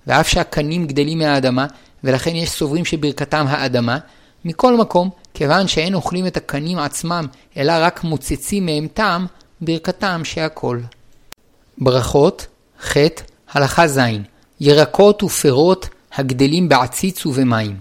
ואף 0.06 0.28
שהקנים 0.28 0.86
גדלים 0.86 1.18
מהאדמה, 1.18 1.66
ולכן 2.04 2.36
יש 2.36 2.50
סוברים 2.50 2.84
שברכתם 2.84 3.46
האדמה, 3.48 3.98
מכל 4.44 4.76
מקום, 4.76 5.10
כיוון 5.34 5.68
שאין 5.68 5.94
אוכלים 5.94 6.26
את 6.26 6.36
הקנים 6.36 6.78
עצמם, 6.78 7.26
אלא 7.56 7.72
רק 7.76 8.04
מוצצים 8.04 8.66
מהם 8.66 8.86
טעם, 8.94 9.26
ברכתם 9.60 10.20
שהכל. 10.24 10.80
ברכות, 11.78 12.46
ח' 12.82 12.96
הלכה 13.52 13.88
ז' 13.88 14.00
ירקות 14.60 15.22
ופירות 15.22 15.88
הגדלים 16.14 16.68
בעציץ 16.68 17.26
ובמים. 17.26 17.76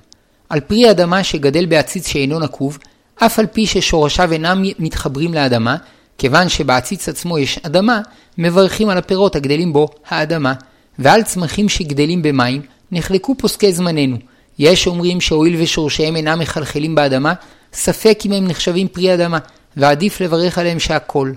על 0.50 0.60
פרי 0.60 0.92
אדמה 0.92 1.24
שגדל 1.24 1.66
בעציץ 1.66 2.08
שאינו 2.08 2.40
נקוב, 2.40 2.78
אף 3.16 3.40
על 3.40 3.46
פי 3.48 3.66
ששורשיו 3.66 4.32
אינם 4.32 4.64
מתחברים 4.80 5.34
לאדמה, 5.34 5.76
כיוון 6.18 6.50
שבעציץ 6.50 7.10
עצמו 7.10 7.38
יש 7.38 7.60
אדמה, 7.64 8.02
מברכים 8.38 8.90
על 8.90 8.98
הפירות 8.98 9.36
הגדלים 9.36 9.74
בו 9.74 9.88
האדמה, 10.10 10.54
ועל 11.00 11.24
צמחים 11.24 11.70
שגדלים 11.70 12.22
במים, 12.22 12.62
נחלקו 12.92 13.36
פוסקי 13.38 13.74
זמננו. 13.74 14.18
יש 14.60 14.88
אומרים 14.88 15.22
שהואיל 15.22 15.62
ושורשיהם 15.62 16.16
אינם 16.16 16.40
מחלחלים 16.40 16.96
באדמה, 16.96 17.34
ספק 17.74 18.20
אם 18.26 18.32
הם 18.32 18.48
נחשבים 18.48 18.88
פרי 18.88 19.14
אדמה, 19.14 19.38
ועדיף 19.78 20.22
לברך 20.22 20.58
עליהם 20.58 20.80
שהכל. 20.80 21.32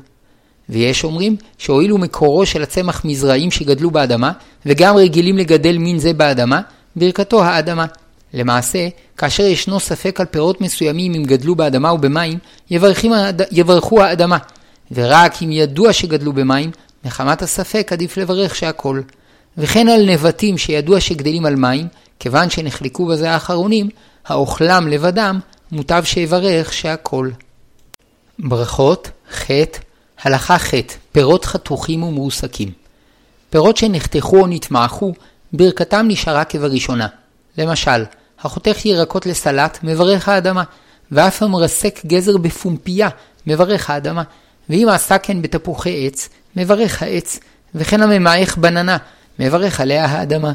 ויש 0.69 1.05
אומרים 1.05 1.37
שהואילו 1.59 1.99
מקורו 1.99 2.47
של 2.47 2.63
הצמח 2.63 3.05
מזרעים 3.05 3.51
שגדלו 3.51 3.91
באדמה, 3.91 4.33
וגם 4.67 4.97
רגילים 4.97 5.39
לגדל 5.39 5.79
מין 5.79 5.99
זה 5.99 6.13
באדמה, 6.13 6.61
ברכתו 6.97 7.45
האדמה. 7.45 7.87
למעשה, 8.35 8.89
כאשר 9.17 9.43
ישנו 9.43 9.81
ספק 9.81 10.21
על 10.21 10.27
פירות 10.27 10.61
מסוימים 10.61 11.15
אם 11.15 11.23
גדלו 11.25 11.55
באדמה 11.55 11.93
ובמים, 11.93 12.39
יברכים, 12.71 13.13
יברכו 13.51 14.03
האדמה. 14.03 14.39
ורק 14.93 15.43
אם 15.43 15.53
ידוע 15.53 15.93
שגדלו 15.93 16.33
במים, 16.33 16.71
מחמת 17.05 17.43
הספק 17.43 17.89
עדיף 17.93 18.17
לברך 18.17 18.55
שהכל. 18.55 19.01
וכן 19.59 19.89
על 19.89 20.11
נבטים 20.11 20.59
שידוע 20.59 21.01
שגדלים 21.01 21.47
על 21.47 21.57
מים, 21.57 21.89
כיוון 22.21 22.51
שנחלקו 22.51 23.07
בזה 23.07 23.31
האחרונים, 23.31 23.89
האוכלם 24.27 24.89
לבדם, 24.89 25.41
מוטב 25.73 26.05
שיברך 26.05 26.73
שהכל. 26.73 27.31
ברכות, 28.39 29.11
ח' 29.35 29.51
הלכה 30.23 30.59
ח' 30.59 30.75
פירות 31.13 31.45
חתוכים 31.45 32.03
ומרוסקים. 32.03 32.71
פירות 33.51 33.77
שנחתכו 33.77 34.41
או 34.41 34.47
נתמעכו, 34.47 35.13
ברכתם 35.53 36.07
נשארה 36.09 36.45
כבראשונה. 36.45 37.07
למשל, 37.59 38.05
החותך 38.41 38.87
ירקות 38.87 39.27
לסלט, 39.27 39.79
מברך 39.83 40.29
האדמה, 40.29 40.63
ואף 41.13 41.43
המרסק 41.43 42.01
גזר 42.07 42.37
בפומפייה, 42.37 43.09
מברך 43.47 43.91
האדמה, 43.91 44.23
ואם 44.69 44.89
עשה 44.89 45.19
כן 45.19 45.43
בתפוחי 45.43 46.07
עץ, 46.07 46.29
מברך 46.57 47.03
העץ, 47.03 47.39
וכן 47.75 48.03
הממעך 48.03 48.59
בננה, 48.59 48.97
מברך 49.39 49.81
עליה 49.81 50.05
האדמה. 50.05 50.53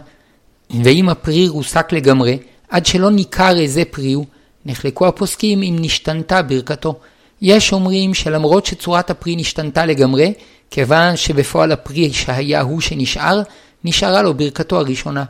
ואם 0.84 1.10
הפרי 1.10 1.48
רוסק 1.48 1.92
לגמרי, 1.92 2.38
עד 2.70 2.86
שלא 2.86 3.12
ניכר 3.12 3.60
איזה 3.60 3.84
פרי 3.92 4.14
הוא, 4.14 4.26
נחלקו 4.66 5.08
הפוסקים 5.08 5.64
אם 5.64 5.76
נשתנתה 5.80 6.42
ברכתו. 6.42 7.00
יש 7.42 7.74
אומרים 7.74 8.14
שלמרות 8.14 8.66
שצורת 8.66 9.10
הפרי 9.10 9.36
נשתנתה 9.36 9.86
לגמרי, 9.86 10.34
כיוון 10.72 11.16
שבפועל 11.16 11.72
הפרי 11.72 12.14
שהיה 12.14 12.62
הוא 12.62 12.82
שנשאר, 12.82 13.42
נשארה 13.84 14.22
לו 14.22 14.34
ברכתו 14.34 14.80
הראשונה. 14.80 15.24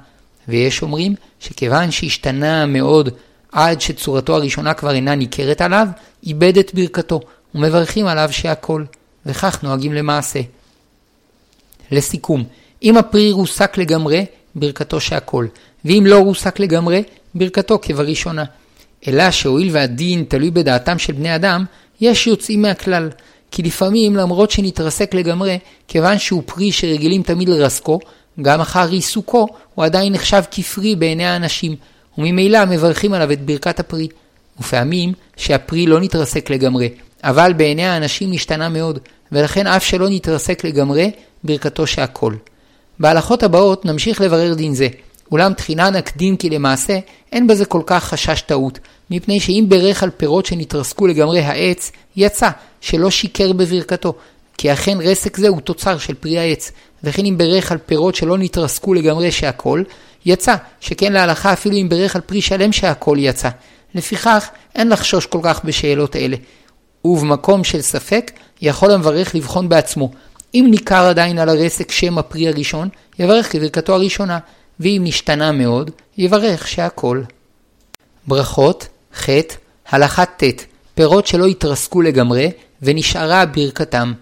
ויש 0.47 0.81
אומרים 0.81 1.15
שכיוון 1.39 1.91
שהשתנה 1.91 2.65
מאוד 2.65 3.09
עד 3.51 3.81
שצורתו 3.81 4.35
הראשונה 4.35 4.73
כבר 4.73 4.91
אינה 4.95 5.15
ניכרת 5.15 5.61
עליו, 5.61 5.87
איבד 6.23 6.57
את 6.57 6.73
ברכתו, 6.73 7.19
ומברכים 7.55 8.07
עליו 8.07 8.29
שהכל, 8.31 8.83
וכך 9.25 9.63
נוהגים 9.63 9.93
למעשה. 9.93 10.39
לסיכום, 11.91 12.43
אם 12.83 12.97
הפרי 12.97 13.31
רוסק 13.31 13.77
לגמרי, 13.77 14.25
ברכתו 14.55 14.99
שהכל, 14.99 15.47
ואם 15.85 16.03
לא 16.07 16.19
רוסק 16.19 16.59
לגמרי, 16.59 17.03
ברכתו 17.35 17.79
כבראשונה. 17.81 18.43
אלא 19.07 19.31
שהואיל 19.31 19.69
והדין 19.71 20.25
תלוי 20.27 20.51
בדעתם 20.51 20.99
של 20.99 21.13
בני 21.13 21.35
אדם, 21.35 21.65
יש 22.01 22.27
יוצאים 22.27 22.61
מהכלל. 22.61 23.09
כי 23.51 23.63
לפעמים, 23.63 24.15
למרות 24.15 24.51
שנתרסק 24.51 25.13
לגמרי, 25.13 25.59
כיוון 25.87 26.19
שהוא 26.19 26.43
פרי 26.45 26.71
שרגילים 26.71 27.23
תמיד 27.23 27.49
לרסקו, 27.49 27.99
גם 28.41 28.61
אחר 28.61 28.89
עיסוקו, 28.89 29.47
הוא 29.75 29.85
עדיין 29.85 30.13
נחשב 30.13 30.43
כפרי 30.51 30.95
בעיני 30.95 31.25
האנשים, 31.25 31.75
וממילא 32.17 32.65
מברכים 32.65 33.13
עליו 33.13 33.31
את 33.31 33.45
ברכת 33.45 33.79
הפרי. 33.79 34.07
ופעמים 34.59 35.13
שהפרי 35.37 35.85
לא 35.85 35.99
נתרסק 35.99 36.49
לגמרי, 36.49 36.89
אבל 37.23 37.53
בעיני 37.53 37.85
האנשים 37.85 38.31
נשתנה 38.31 38.69
מאוד, 38.69 38.99
ולכן 39.31 39.67
אף 39.67 39.85
שלא 39.85 40.09
נתרסק 40.09 40.65
לגמרי, 40.65 41.11
ברכתו 41.43 41.87
שהכל. 41.87 42.33
בהלכות 42.99 43.43
הבאות 43.43 43.85
נמשיך 43.85 44.21
לברר 44.21 44.53
דין 44.53 44.73
זה, 44.73 44.87
אולם 45.31 45.53
תחינה 45.53 45.89
נקדים 45.89 46.37
כי 46.37 46.49
למעשה 46.49 46.99
אין 47.31 47.47
בזה 47.47 47.65
כל 47.65 47.81
כך 47.85 48.03
חשש 48.03 48.41
טעות, 48.41 48.79
מפני 49.11 49.39
שאם 49.39 49.65
ברך 49.67 50.03
על 50.03 50.09
פירות 50.17 50.45
שנתרסקו 50.45 51.07
לגמרי 51.07 51.39
העץ, 51.39 51.91
יצא 52.15 52.49
שלא 52.81 53.11
שיקר 53.11 53.53
בברכתו, 53.53 54.13
כי 54.57 54.73
אכן 54.73 54.97
רסק 55.01 55.37
זה 55.37 55.47
הוא 55.47 55.61
תוצר 55.61 55.97
של 55.97 56.13
פרי 56.13 56.39
העץ, 56.39 56.71
וכן 57.03 57.25
אם 57.25 57.37
ברך 57.37 57.71
על 57.71 57.77
פירות 57.77 58.15
שלא 58.15 58.37
נתרסקו 58.37 58.93
לגמרי 58.93 59.31
שהכל, 59.31 59.83
יצא 60.25 60.55
שכן 60.79 61.13
להלכה 61.13 61.53
אפילו 61.53 61.75
אם 61.75 61.89
ברך 61.89 62.15
על 62.15 62.21
פרי 62.21 62.41
שלם 62.41 62.71
שהכל 62.71 63.17
יצא. 63.19 63.49
לפיכך 63.95 64.49
אין 64.75 64.89
לחשוש 64.89 65.25
כל 65.25 65.39
כך 65.43 65.65
בשאלות 65.65 66.15
אלה. 66.15 66.37
ובמקום 67.05 67.63
של 67.63 67.81
ספק, 67.81 68.31
יכול 68.61 68.91
המברך 68.91 69.35
לבחון 69.35 69.69
בעצמו. 69.69 70.11
אם 70.53 70.67
ניכר 70.69 71.05
עדיין 71.05 71.39
על 71.39 71.49
הרסק 71.49 71.91
שם 71.91 72.17
הפרי 72.17 72.47
הראשון, 72.47 72.89
יברך 73.19 73.51
כברכתו 73.51 73.93
הראשונה, 73.95 74.39
ואם 74.79 75.01
נשתנה 75.05 75.51
מאוד, 75.51 75.91
יברך 76.17 76.67
שהכל. 76.67 77.21
ברכות, 78.27 78.87
ח. 79.15 79.29
הלכה 79.89 80.25
ט. 80.25 80.43
פירות 80.95 81.27
שלא 81.27 81.45
התרסקו 81.45 82.01
לגמרי 82.01 82.51
ונשארה 82.81 83.45
ברכתם. 83.45 84.13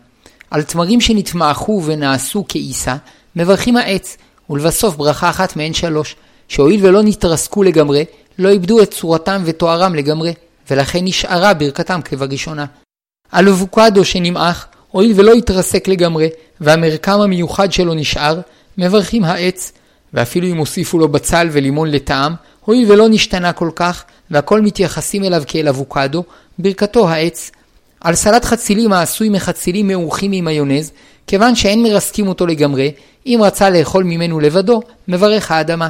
על 0.52 0.64
תמרים 0.64 1.02
שנתמעכו 1.02 1.82
ונעשו 1.86 2.46
כעיסה, 2.48 2.96
מברכים 3.36 3.78
העץ, 3.78 4.18
ולבסוף 4.50 4.96
ברכה 4.96 5.30
אחת 5.30 5.56
מהן 5.56 5.74
שלוש, 5.74 6.16
שהואיל 6.48 6.86
ולא 6.86 7.04
נתרסקו 7.04 7.64
לגמרי, 7.64 8.06
לא 8.40 8.50
איבדו 8.50 8.82
את 8.82 8.94
צורתם 8.94 9.42
ותוארם 9.46 9.96
לגמרי, 9.96 10.34
ולכן 10.70 11.00
נשארה 11.04 11.54
ברכתם 11.54 12.00
כבראשונה. 12.06 12.66
על 13.32 13.50
אבוקדו 13.50 14.06
שנמעך, 14.06 14.68
הואיל 14.96 15.12
ולא 15.16 15.34
התרסק 15.34 15.88
לגמרי, 15.88 16.30
והמרקם 16.62 17.22
המיוחד 17.22 17.72
שלו 17.72 17.94
נשאר, 17.94 18.40
מברכים 18.78 19.24
העץ, 19.24 19.72
ואפילו 20.14 20.48
אם 20.48 20.58
הוסיפו 20.58 21.00
לו 21.00 21.08
בצל 21.08 21.48
ולימון 21.52 21.92
לטעם, 21.92 22.34
הואיל 22.66 22.92
ולא 22.92 23.10
נשתנה 23.10 23.54
כל 23.54 23.70
כך, 23.76 24.04
והכל 24.32 24.62
מתייחסים 24.62 25.24
אליו 25.24 25.44
כאל 25.48 25.68
אבוקדו, 25.68 26.24
ברכתו 26.60 27.10
העץ. 27.10 27.52
על 28.02 28.16
סלט 28.16 28.46
חצילים 28.46 28.94
העשוי 28.94 29.30
מחצילים 29.30 29.88
מעורכים 29.88 30.32
עם 30.32 30.46
מיונז, 30.46 30.92
כיוון 31.28 31.56
שאין 31.56 31.84
מרסקים 31.84 32.28
אותו 32.28 32.48
לגמרי, 32.48 32.92
אם 33.26 33.40
רצה 33.44 33.70
לאכול 33.70 34.04
ממנו 34.04 34.40
לבדו, 34.40 34.82
מברך 35.08 35.52
האדמה. 35.52 35.90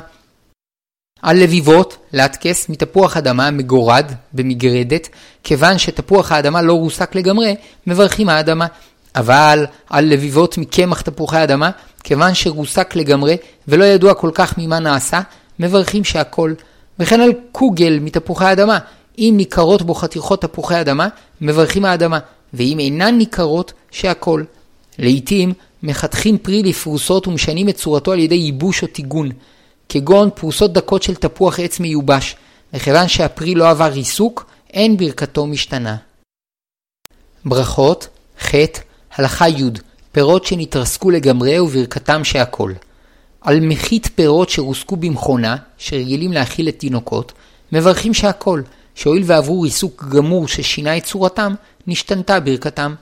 על 1.21 1.43
לביבות, 1.43 1.97
להטקס, 2.13 2.69
מתפוח 2.69 3.17
אדמה 3.17 3.51
מגורד 3.51 4.05
במגרדת, 4.33 5.09
כיוון 5.43 5.77
שתפוח 5.77 6.31
האדמה 6.31 6.61
לא 6.61 6.73
רוסק 6.73 7.15
לגמרי, 7.15 7.55
מברכים 7.87 8.29
האדמה. 8.29 8.67
אבל 9.15 9.65
על 9.89 10.05
לביבות 10.05 10.57
מקמח 10.57 11.01
תפוחי 11.01 11.43
אדמה, 11.43 11.69
כיוון 12.03 12.33
שרוסק 12.33 12.95
לגמרי 12.95 13.37
ולא 13.67 13.83
ידוע 13.83 14.13
כל 14.13 14.29
כך 14.33 14.57
ממה 14.57 14.79
נעשה, 14.79 15.21
מברכים 15.59 16.03
שהכל. 16.03 16.53
וכן 16.99 17.21
על 17.21 17.31
קוגל 17.51 17.99
מתפוחי 18.01 18.51
אדמה, 18.51 18.79
אם 19.17 19.33
ניכרות 19.37 19.81
בו 19.81 19.93
חתיכות 19.93 20.41
תפוחי 20.41 20.81
אדמה, 20.81 21.07
מברכים 21.41 21.85
האדמה, 21.85 22.19
ואם 22.53 22.79
אינן 22.79 23.17
ניכרות, 23.17 23.73
שהכל. 23.91 24.43
לעתים 24.99 25.53
מחתכים 25.83 26.37
פרי 26.37 26.63
לפרוסות 26.63 27.27
ומשנים 27.27 27.69
את 27.69 27.75
צורתו 27.75 28.11
על 28.11 28.19
ידי 28.19 28.35
ייבוש 28.35 28.83
או 28.83 28.87
טיגון, 28.87 29.29
כגון 29.89 30.29
פרוסות 30.35 30.73
דקות 30.73 31.03
של 31.03 31.15
תפוח 31.15 31.59
עץ 31.59 31.79
מיובש, 31.79 32.35
וכיוון 32.73 33.07
שהפרי 33.07 33.55
לא 33.55 33.69
עבר 33.69 33.85
ריסוק, 33.85 34.45
אין 34.73 34.97
ברכתו 34.97 35.47
משתנה. 35.47 35.95
ברכות, 37.45 38.07
ח. 38.41 38.55
הלכה 39.15 39.49
י' 39.49 39.63
פירות 40.11 40.45
שנתרסקו 40.45 41.11
לגמרי 41.11 41.59
וברכתם 41.59 42.23
שהכל. 42.23 42.73
על 43.41 43.59
מחית 43.61 44.09
פירות 44.15 44.49
שרוסקו 44.49 44.95
במכונה, 44.95 45.55
שרגילים 45.77 46.33
להאכיל 46.33 46.69
את 46.69 46.79
תינוקות, 46.79 47.33
מברכים 47.71 48.13
שהכל, 48.13 48.61
שהואיל 48.95 49.23
ועברו 49.25 49.61
ריסוק 49.61 50.05
גמור 50.09 50.47
ששינה 50.47 50.97
את 50.97 51.03
צורתם, 51.03 51.53
נשתנתה 51.87 52.39
ברכתם. 52.39 52.95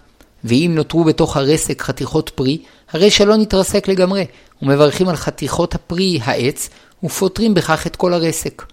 ואם 0.43 0.71
נותרו 0.75 1.03
בתוך 1.03 1.37
הרסק 1.37 1.81
חתיכות 1.81 2.29
פרי, 2.29 2.57
הרי 2.91 3.11
שלא 3.11 3.37
נתרסק 3.37 3.87
לגמרי, 3.87 4.25
ומברכים 4.61 5.09
על 5.09 5.15
חתיכות 5.15 5.75
הפרי 5.75 6.19
העץ, 6.23 6.69
ופותרים 7.03 7.53
בכך 7.53 7.87
את 7.87 7.95
כל 7.95 8.13
הרסק. 8.13 8.63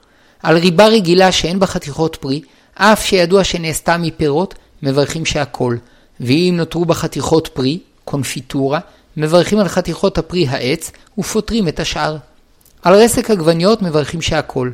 על 0.42 0.56
ריבה 0.56 0.86
רגילה 0.86 1.32
שאין 1.32 1.58
בה 1.58 1.66
חתיכות 1.66 2.16
פרי, 2.16 2.40
אף 2.74 3.04
שידוע 3.04 3.44
שנעשתה 3.44 3.96
מפירות, 3.96 4.54
מברכים 4.82 5.26
שהכל. 5.26 5.76
ואם 6.20 6.54
נותרו 6.56 6.84
בה 6.84 6.94
חתיכות 6.94 7.48
פרי, 7.48 7.78
קונפיטורה, 8.04 8.80
מברכים 9.16 9.58
על 9.58 9.68
חתיכות 9.68 10.18
הפרי 10.18 10.46
העץ, 10.48 10.90
ופותרים 11.18 11.68
את 11.68 11.80
השאר. 11.80 12.16
על 12.82 12.94
רסק 12.94 13.30
עגבניות 13.30 13.82
מברכים 13.82 14.22
שהכל. 14.22 14.70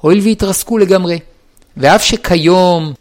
הואיל 0.00 0.20
והתרסקו 0.24 0.78
לגמרי. 0.78 1.18
ואף 1.76 2.02
שכיום 2.04 2.92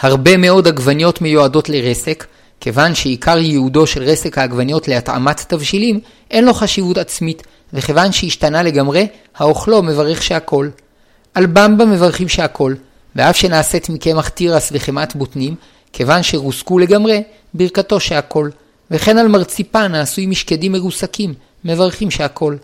הרבה 0.00 0.36
מאוד 0.36 0.68
עגבניות 0.68 1.20
מיועדות 1.20 1.68
לרסק, 1.68 2.26
כיוון 2.60 2.94
שעיקר 2.94 3.38
ייעודו 3.38 3.86
של 3.86 4.02
רסק 4.02 4.38
העגבניות 4.38 4.88
להתאמת 4.88 5.44
תבשילים, 5.48 6.00
אין 6.30 6.44
לו 6.44 6.54
חשיבות 6.54 6.98
עצמית, 6.98 7.42
וכיוון 7.72 8.12
שהשתנה 8.12 8.62
לגמרי, 8.62 9.06
האוכלו 9.36 9.82
מברך 9.82 10.22
שהכל. 10.22 10.68
על 11.34 11.46
במבה 11.46 11.84
מברכים 11.84 12.28
שהכל, 12.28 12.74
ואף 13.16 13.36
שנעשית 13.36 13.88
מקמח 13.88 14.28
תירס 14.28 14.68
וחמאת 14.72 15.16
בוטנים, 15.16 15.54
כיוון 15.92 16.22
שרוסקו 16.22 16.78
לגמרי, 16.78 17.22
ברכתו 17.54 18.00
שהכל. 18.00 18.50
וכן 18.90 19.18
על 19.18 19.28
מרציפן 19.28 19.94
העשוי 19.94 20.26
משקדים 20.26 20.72
מרוסקים, 20.72 21.34
מברכים 21.64 22.10
שהכל. 22.10 22.56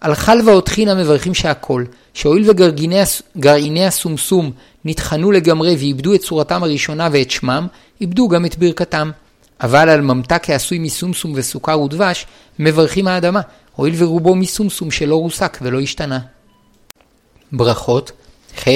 על 0.00 0.14
חלבה 0.14 0.52
או 0.52 0.60
טחינה 0.60 0.94
מברכים 0.94 1.34
שהכל, 1.34 1.84
שהואיל 2.14 2.50
וגרעיני 2.50 3.86
הסומסום 3.86 4.52
נטחנו 4.84 5.32
לגמרי 5.32 5.76
ואיבדו 5.76 6.14
את 6.14 6.20
צורתם 6.20 6.62
הראשונה 6.62 7.08
ואת 7.12 7.30
שמם, 7.30 7.66
איבדו 8.00 8.28
גם 8.28 8.46
את 8.46 8.58
ברכתם. 8.58 9.10
אבל 9.60 9.88
על 9.88 10.00
ממתק 10.00 10.50
העשוי 10.50 10.78
מסומסום 10.78 11.32
וסוכר 11.34 11.80
ודבש, 11.80 12.26
מברכים 12.58 13.08
האדמה, 13.08 13.40
הואיל 13.76 13.94
ורובו 13.98 14.34
מסומסום 14.34 14.90
שלא 14.90 15.16
רוסק 15.16 15.58
ולא 15.62 15.80
השתנה. 15.80 16.18
ברכות, 17.52 18.12
ח. 18.58 18.68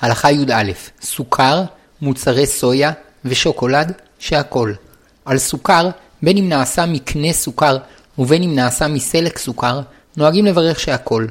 הלכה 0.00 0.32
י"א 0.32 0.72
סוכר, 1.02 1.62
מוצרי 2.02 2.46
סויה 2.46 2.92
ושוקולד, 3.24 3.92
שהכל. 4.18 4.72
על 5.24 5.38
סוכר, 5.38 5.88
בין 6.22 6.36
אם 6.36 6.48
נעשה 6.48 6.86
מקנה 6.86 7.32
סוכר 7.32 7.76
ובין 8.18 8.42
אם 8.42 8.54
נעשה 8.54 8.88
מסלק 8.88 9.38
סוכר, 9.38 9.80
נוהגים 10.16 10.46
לברך 10.46 10.80
שהכל. 10.80 11.26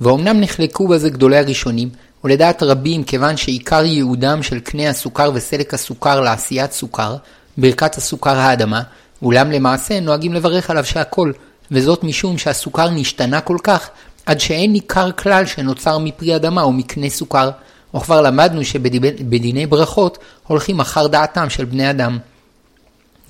ואומנם 0.00 0.40
נחלקו 0.40 0.88
בזה 0.88 1.10
גדולי 1.10 1.38
הראשונים, 1.38 1.88
ולדעת 2.24 2.62
רבים 2.62 3.04
כיוון 3.04 3.36
שעיקר 3.36 3.84
ייעודם 3.84 4.42
של 4.42 4.60
קנה 4.60 4.88
הסוכר 4.88 5.30
וסלק 5.34 5.74
הסוכר 5.74 6.20
לעשיית 6.20 6.72
סוכר, 6.72 7.16
ברכת 7.58 7.96
הסוכר 7.96 8.36
האדמה, 8.36 8.82
אולם 9.22 9.50
למעשה 9.50 10.00
נוהגים 10.00 10.34
לברך 10.34 10.70
עליו 10.70 10.84
שהכל, 10.84 11.32
וזאת 11.70 12.04
משום 12.04 12.38
שהסוכר 12.38 12.90
נשתנה 12.90 13.40
כל 13.40 13.56
כך, 13.62 13.88
עד 14.26 14.40
שאין 14.40 14.72
ניכר 14.72 15.12
כלל 15.12 15.46
שנוצר 15.46 15.98
מפרי 15.98 16.36
אדמה 16.36 16.62
או 16.62 16.72
מקנה 16.72 17.10
סוכר, 17.10 17.50
וכבר 17.94 18.20
למדנו 18.20 18.64
שבדיני 18.64 19.66
ברכות 19.66 20.18
הולכים 20.46 20.80
אחר 20.80 21.06
דעתם 21.06 21.50
של 21.50 21.64
בני 21.64 21.90
אדם. 21.90 22.18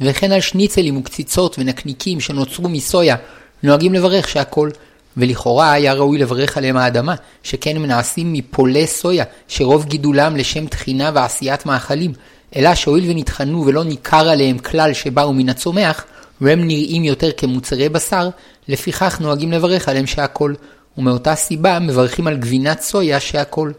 וכן 0.00 0.32
על 0.32 0.40
שניצלים 0.40 0.96
וקציצות 0.96 1.56
ונקניקים 1.58 2.20
שנוצרו 2.20 2.68
מסויה, 2.68 3.16
נוהגים 3.62 3.94
לברך 3.94 4.28
שהכל, 4.28 4.70
ולכאורה 5.16 5.72
היה 5.72 5.92
ראוי 5.94 6.18
לברך 6.18 6.56
עליהם 6.56 6.76
האדמה, 6.76 7.14
שכן 7.42 7.76
הם 7.76 7.86
נעשים 7.86 8.32
מפולי 8.32 8.86
סויה, 8.86 9.24
שרוב 9.48 9.84
גידולם 9.84 10.36
לשם 10.36 10.66
תחינה 10.66 11.10
ועשיית 11.14 11.66
מאכלים, 11.66 12.12
אלא 12.56 12.74
שהואיל 12.74 13.10
ונטחנו 13.10 13.66
ולא 13.66 13.84
ניכר 13.84 14.28
עליהם 14.28 14.58
כלל 14.58 14.92
שבאו 14.92 15.32
מן 15.32 15.48
הצומח, 15.48 16.04
והם 16.40 16.66
נראים 16.66 17.04
יותר 17.04 17.30
כמוצרי 17.36 17.88
בשר, 17.88 18.28
לפיכך 18.68 19.20
נוהגים 19.20 19.52
לברך 19.52 19.88
עליהם 19.88 20.06
שהכל, 20.06 20.54
ומאותה 20.98 21.34
סיבה 21.34 21.78
מברכים 21.78 22.26
על 22.26 22.36
גבינת 22.36 22.80
סויה 22.80 23.20
שהכל. 23.20 23.72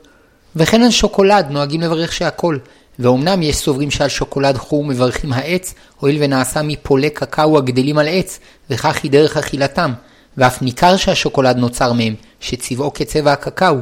וכן 0.56 0.82
על 0.82 0.92
שוקולד 0.92 1.46
נוהגים 1.50 1.82
לברך 1.82 2.14
שהכל, 2.14 2.58
ואומנם 3.00 3.42
יש 3.42 3.56
סוברים 3.56 3.92
שעל 3.92 4.10
שוקולד 4.10 4.58
חור 4.58 4.84
מברכים 4.84 5.34
העץ, 5.34 5.74
הואיל 6.00 6.18
ונעשה 6.20 6.62
מפולי 6.62 7.10
קקאו 7.10 7.58
הגדלים 7.58 7.98
על 7.98 8.08
עץ, 8.08 8.40
וכך 8.70 9.00
היא 9.04 9.12
דרך 9.12 9.38
אכילתם, 9.38 9.94
ואף 10.38 10.62
ניכר 10.62 10.98
שהשוקולד 10.98 11.58
נוצר 11.58 11.94
מהם, 11.94 12.16
שצבעו 12.40 12.94
כצבע 12.94 13.32
הקקאו, 13.32 13.78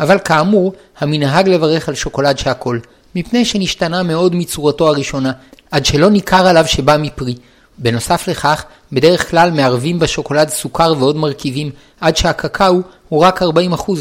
אבל 0.00 0.18
כאמור, 0.18 0.72
המנהג 0.98 1.48
לברך 1.48 1.88
על 1.88 1.94
שוקולד 1.94 2.38
שהכל, 2.38 2.78
מפני 3.14 3.44
שנשתנה 3.44 4.02
מאוד 4.02 4.34
מצורתו 4.34 4.88
הראשונה, 4.88 5.32
עד 5.70 5.86
שלא 5.86 6.10
ניכר 6.10 6.46
עליו 6.46 6.66
שבא 6.66 6.96
מפרי. 7.00 7.34
בנוסף 7.78 8.28
לכך, 8.28 8.64
בדרך 8.92 9.30
כלל 9.30 9.50
מערבים 9.50 9.98
בשוקולד 9.98 10.48
סוכר 10.48 10.94
ועוד 10.98 11.16
מרכיבים, 11.16 11.70
עד 12.00 12.16
שהקקאו 12.16 12.80
הוא 13.08 13.20
רק 13.20 13.42
40% 13.42 13.46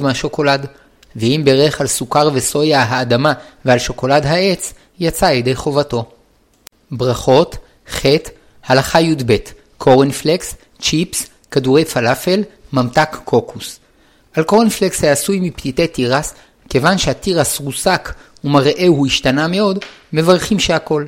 מהשוקולד. 0.01 0.65
ואם 1.17 1.41
ברך 1.45 1.81
על 1.81 1.87
סוכר 1.87 2.29
וסויה 2.33 2.83
האדמה 2.83 3.33
ועל 3.65 3.79
שוקולד 3.79 4.25
העץ, 4.25 4.73
יצא 4.99 5.25
ידי 5.25 5.55
חובתו. 5.55 6.05
ברכות, 6.91 7.57
ח. 7.89 8.05
הלכה 8.67 9.01
י"ב 9.01 9.35
קורנפלקס, 9.77 10.55
צ'יפס, 10.81 11.27
כדורי 11.51 11.85
פלאפל, 11.85 12.43
ממתק 12.73 13.17
קוקוס. 13.23 13.79
על 14.33 14.43
קורנפלקס 14.43 15.03
העשוי 15.03 15.39
מפתיתי 15.39 15.87
תירס, 15.87 16.33
כיוון 16.69 16.97
שהתירס 16.97 17.59
רוסק 17.59 18.13
ומראהו 18.43 19.05
השתנה 19.05 19.47
מאוד, 19.47 19.79
מברכים 20.13 20.59
שהכל. 20.59 21.05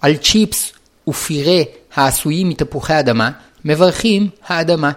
על 0.00 0.16
צ'יפס 0.16 0.72
ופירה 1.08 1.62
העשויים 1.94 2.48
מתפוחי 2.48 2.98
אדמה, 2.98 3.30
מברכים 3.64 4.28
האדמה. 4.46 4.90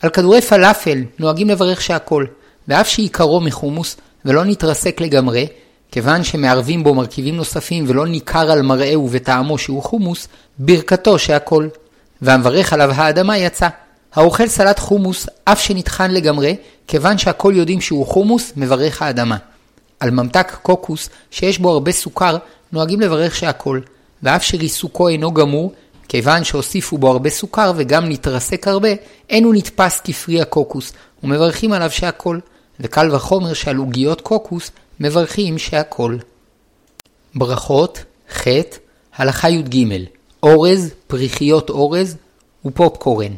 על 0.00 0.10
כדורי 0.10 0.40
פלאפל 0.40 0.98
נוהגים 1.18 1.48
לברך 1.48 1.80
שהכל. 1.80 2.24
ואף 2.68 2.88
שעיקרו 2.88 3.40
מחומוס 3.40 3.96
ולא 4.24 4.44
נתרסק 4.44 5.00
לגמרי, 5.00 5.46
כיוון 5.92 6.24
שמערבים 6.24 6.84
בו 6.84 6.94
מרכיבים 6.94 7.36
נוספים 7.36 7.84
ולא 7.88 8.06
ניכר 8.06 8.50
על 8.50 8.62
מראהו 8.62 9.08
וטעמו 9.10 9.58
שהוא 9.58 9.82
חומוס, 9.82 10.28
ברכתו 10.58 11.18
שהכל. 11.18 11.68
והמברך 12.22 12.72
עליו 12.72 12.90
האדמה 12.94 13.38
יצא. 13.38 13.68
האוכל 14.14 14.46
סלט 14.46 14.78
חומוס 14.78 15.26
אף 15.44 15.60
שנטחן 15.60 16.10
לגמרי, 16.10 16.56
כיוון 16.86 17.18
שהכל 17.18 17.52
יודעים 17.56 17.80
שהוא 17.80 18.06
חומוס, 18.06 18.52
מברך 18.56 19.02
האדמה. 19.02 19.36
על 20.00 20.10
ממתק 20.10 20.56
קוקוס 20.62 21.08
שיש 21.30 21.58
בו 21.58 21.70
הרבה 21.70 21.92
סוכר, 21.92 22.36
נוהגים 22.72 23.00
לברך 23.00 23.34
שהכל, 23.34 23.80
ואף 24.22 24.42
שריסוקו 24.42 25.08
אינו 25.08 25.34
גמור, 25.34 25.72
כיוון 26.08 26.44
שהוסיפו 26.44 26.98
בו 26.98 27.10
הרבה 27.10 27.30
סוכר 27.30 27.72
וגם 27.76 28.08
נתרסק 28.08 28.68
הרבה, 28.68 28.88
אין 29.30 29.44
הוא 29.44 29.54
נתפס 29.54 30.00
כפרי 30.04 30.40
הקוקוס, 30.40 30.92
ומברכים 31.24 31.72
עליו 31.72 31.90
שהכל, 31.90 32.38
וקל 32.80 33.14
וחומר 33.14 33.54
שעל 33.54 33.76
עוגיות 33.76 34.20
קוקוס 34.20 34.70
מברכים 35.00 35.58
שהכל. 35.58 36.16
ברכות, 37.34 38.04
ח', 38.32 38.46
הלכה 39.16 39.50
י"ג, 39.50 40.04
אורז, 40.42 40.90
פריחיות 41.06 41.70
אורז 41.70 42.16
ופופקורן. 42.64 43.32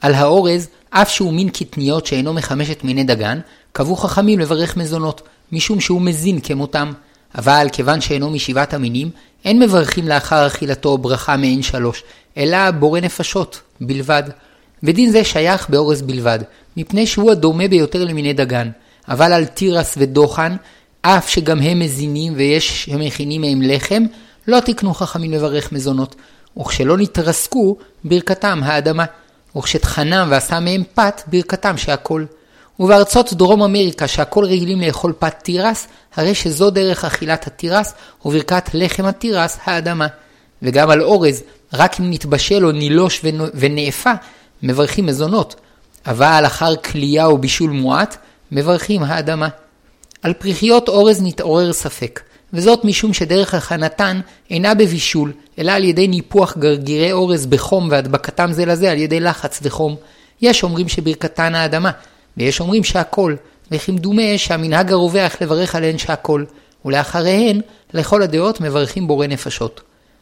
על 0.00 0.14
האורז, 0.14 0.68
אף 0.90 1.10
שהוא 1.10 1.32
מין 1.32 1.48
קטניות 1.48 2.06
שאינו 2.06 2.32
מחמש 2.32 2.70
את 2.70 2.84
מיני 2.84 3.04
דגן, 3.04 3.40
קבעו 3.72 3.96
חכמים 3.96 4.38
לברך 4.38 4.76
מזונות, 4.76 5.22
משום 5.52 5.80
שהוא 5.80 6.02
מזין 6.02 6.40
כמותם. 6.40 6.92
אבל 7.34 7.66
כיוון 7.72 8.00
שאינו 8.00 8.30
משבעת 8.30 8.74
המינים, 8.74 9.10
אין 9.44 9.62
מברכים 9.62 10.08
לאחר 10.08 10.46
אכילתו 10.46 10.98
ברכה 10.98 11.36
מעין 11.36 11.62
שלוש, 11.62 12.02
אלא 12.36 12.70
בורא 12.70 13.00
נפשות 13.00 13.60
בלבד. 13.80 14.22
ודין 14.82 15.10
זה 15.10 15.24
שייך 15.24 15.70
באורז 15.70 16.02
בלבד, 16.02 16.38
מפני 16.76 17.06
שהוא 17.06 17.30
הדומה 17.30 17.68
ביותר 17.68 18.04
למיני 18.04 18.32
דגן. 18.32 18.70
אבל 19.08 19.32
על 19.32 19.44
תירס 19.44 19.94
ודוחן, 19.98 20.56
אף 21.02 21.28
שגם 21.28 21.60
הם 21.60 21.78
מזינים 21.78 22.32
ויש 22.36 22.84
שמכינים 22.84 23.40
מהם 23.40 23.62
לחם, 23.62 24.02
לא 24.48 24.60
תקנו 24.60 24.94
חכמים 24.94 25.30
לברך 25.30 25.72
מזונות. 25.72 26.14
וכשלא 26.58 26.96
נתרסקו, 26.98 27.76
ברכתם 28.04 28.60
האדמה. 28.64 29.04
וכשטחנם 29.56 30.26
ועשה 30.30 30.60
מהם 30.60 30.82
פת, 30.94 31.22
ברכתם 31.26 31.76
שהכל. 31.76 32.24
ובארצות 32.80 33.32
דרום 33.32 33.62
אמריקה 33.62 34.08
שהכל 34.08 34.44
רגילים 34.44 34.80
לאכול 34.80 35.12
פת 35.18 35.34
תירס, 35.42 35.86
הרי 36.16 36.34
שזו 36.34 36.70
דרך 36.70 37.04
אכילת 37.04 37.46
התירס 37.46 37.94
וברכת 38.24 38.70
לחם 38.74 39.04
התירס 39.04 39.58
האדמה. 39.64 40.06
וגם 40.62 40.90
על 40.90 41.02
אורז, 41.02 41.42
רק 41.72 42.00
אם 42.00 42.10
נתבשל 42.10 42.66
או 42.66 42.72
נילוש 42.72 43.24
ונאפה, 43.54 44.12
מברכים 44.62 45.06
מזונות. 45.06 45.54
אבל 46.06 46.42
אחר 46.46 46.76
כלייה 46.76 47.26
או 47.26 47.38
בישול 47.38 47.70
מועט, 47.70 48.16
מברכים 48.52 49.02
האדמה. 49.02 49.48
על 50.22 50.32
פריחיות 50.32 50.88
אורז 50.88 51.22
נתעורר 51.22 51.72
ספק, 51.72 52.20
וזאת 52.52 52.84
משום 52.84 53.12
שדרך 53.12 53.54
הכנתן 53.54 54.20
אינה 54.50 54.74
בבישול, 54.74 55.32
אלא 55.58 55.72
על 55.72 55.84
ידי 55.84 56.08
ניפוח 56.08 56.56
גרגירי 56.58 57.12
אורז 57.12 57.46
בחום 57.46 57.88
והדבקתם 57.90 58.52
זה 58.52 58.66
לזה 58.66 58.90
על 58.90 58.98
ידי 58.98 59.20
לחץ 59.20 59.60
וחום. 59.62 59.96
יש 60.42 60.62
אומרים 60.62 60.88
שברכתן 60.88 61.54
האדמה, 61.54 61.90
ויש 62.36 62.60
אומרים 62.60 62.84
שהכל, 62.84 63.34
וכמדומה 63.70 64.22
שהמנהג 64.36 64.92
הרווח 64.92 65.42
לברך 65.42 65.74
עליהן 65.74 65.98
שהכל, 65.98 66.44
ולאחריהן, 66.84 67.60
לכל 67.94 68.22
הדעות 68.22 68.60
מברכים 68.60 69.06
בורא 69.06 69.26
נפשות. 69.26 69.80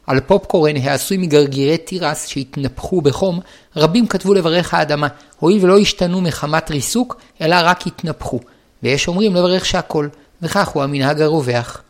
על 0.08 0.20
פופקורן 0.20 0.76
העשוי 0.76 1.16
מגרגירי 1.16 1.78
תירס 1.78 2.26
שהתנפחו 2.26 3.00
בחום, 3.00 3.40
רבים 3.76 4.06
כתבו 4.06 4.34
לברך 4.34 4.74
האדמה, 4.74 5.08
הואיל 5.38 5.64
ולא 5.64 5.78
השתנו 5.78 6.20
מחמת 6.20 6.70
ריסוק, 6.70 7.20
אלא 7.40 7.56
רק 7.62 7.86
התנפחו. 7.86 8.40
ויש 8.82 9.08
אומרים 9.08 9.34
לברך 9.34 9.64
שהכל, 9.64 10.08
וכך 10.42 10.68
הוא 10.68 10.82
המנהג 10.82 11.22
הרווח. 11.22 11.82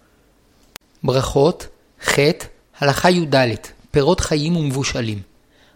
ברכות, 1.02 1.66
ח', 2.04 2.18
הלכה 2.80 3.10
י"ד, 3.10 3.36
פירות 3.90 4.20
חיים 4.20 4.56
ומבושלים. 4.56 5.18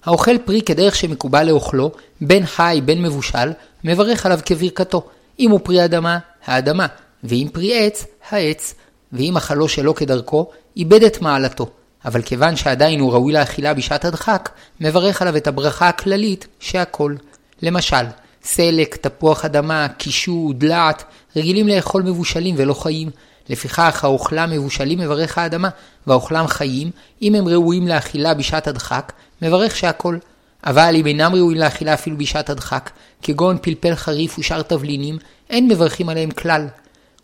האוכל 0.05 0.38
פרי 0.38 0.62
כדרך 0.62 0.96
שמקובל 0.96 1.46
לאוכלו, 1.46 1.92
בין 2.20 2.46
חי 2.46 2.81
בין 2.85 3.02
מבושל, 3.02 3.52
מברך 3.85 4.26
עליו 4.26 4.40
כברכתו. 4.44 5.07
אם 5.38 5.50
הוא 5.50 5.61
פרי 5.62 5.85
אדמה, 5.85 6.18
האדמה, 6.44 6.87
ואם 7.24 7.48
פרי 7.52 7.87
עץ, 7.87 8.07
העץ, 8.31 8.74
ואם 9.12 9.37
אכלו 9.37 9.68
שלא 9.68 9.92
כדרכו, 9.92 10.50
איבד 10.76 11.02
את 11.02 11.20
מעלתו. 11.20 11.70
אבל 12.04 12.22
כיוון 12.22 12.56
שעדיין 12.56 13.00
הוא 13.00 13.12
ראוי 13.12 13.32
לאכילה 13.32 13.74
בשעת 13.74 14.04
הדחק, 14.04 14.50
מברך 14.80 15.22
עליו 15.22 15.36
את 15.36 15.46
הברכה 15.46 15.88
הכללית 15.88 16.46
שהכל. 16.60 17.14
למשל, 17.62 18.04
סלק, 18.44 18.96
תפוח 18.96 19.44
אדמה, 19.44 19.86
קישו, 19.88 20.52
דלעת, 20.58 21.04
רגילים 21.36 21.68
לאכול 21.68 22.02
מבושלים 22.02 22.54
ולא 22.58 22.74
חיים. 22.74 23.10
לפיכך 23.48 24.04
האוכלם 24.04 24.50
מבושלים 24.50 24.98
מברך 24.98 25.38
האדמה, 25.38 25.68
והאוכלם 26.06 26.46
חיים, 26.46 26.90
אם 27.22 27.34
הם 27.34 27.48
ראויים 27.48 27.88
לאכילה 27.88 28.34
בשעת 28.34 28.66
הדחק, 28.66 29.12
מברך 29.42 29.76
שהכל. 29.76 30.18
אבל 30.64 30.94
אם 30.96 31.06
אינם 31.06 31.34
ראויים 31.34 31.60
לאכילה 31.60 31.94
אפילו 31.94 32.18
בשעת 32.18 32.50
הדחק, 32.50 32.90
כגון 33.22 33.58
פלפל 33.62 33.94
חריף 33.94 34.38
ושאר 34.38 34.62
תבלינים, 34.62 35.18
אין 35.50 35.68
מברכים 35.68 36.08
עליהם 36.08 36.30
כלל. 36.30 36.66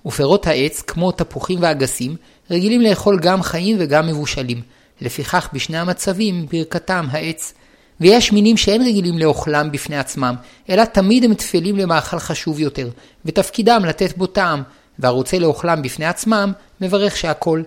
ופירות 0.06 0.46
העץ, 0.46 0.82
כמו 0.82 1.12
תפוחים 1.12 1.58
ואגסים, 1.62 2.16
רגילים 2.50 2.80
לאכול 2.80 3.18
גם 3.18 3.42
חיים 3.42 3.76
וגם 3.80 4.06
מבושלים. 4.06 4.62
לפיכך 5.00 5.48
בשני 5.52 5.78
המצבים 5.78 6.46
ברכתם 6.52 7.06
העץ. 7.10 7.54
ויש 8.00 8.32
מינים 8.32 8.56
שאין 8.56 8.82
רגילים 8.82 9.18
לאוכלם 9.18 9.72
בפני 9.72 9.98
עצמם, 9.98 10.34
אלא 10.70 10.84
תמיד 10.84 11.24
הם 11.24 11.34
תפלים 11.34 11.76
למאכל 11.76 12.18
חשוב 12.18 12.60
יותר, 12.60 12.88
ותפקידם 13.24 13.82
לתת 13.84 14.16
בו 14.16 14.26
טעם, 14.26 14.62
והרוצה 14.98 15.38
לאוכלם 15.38 15.82
בפני 15.82 16.06
עצמם, 16.06 16.52
מברך 16.80 17.16
שהכל. 17.16 17.62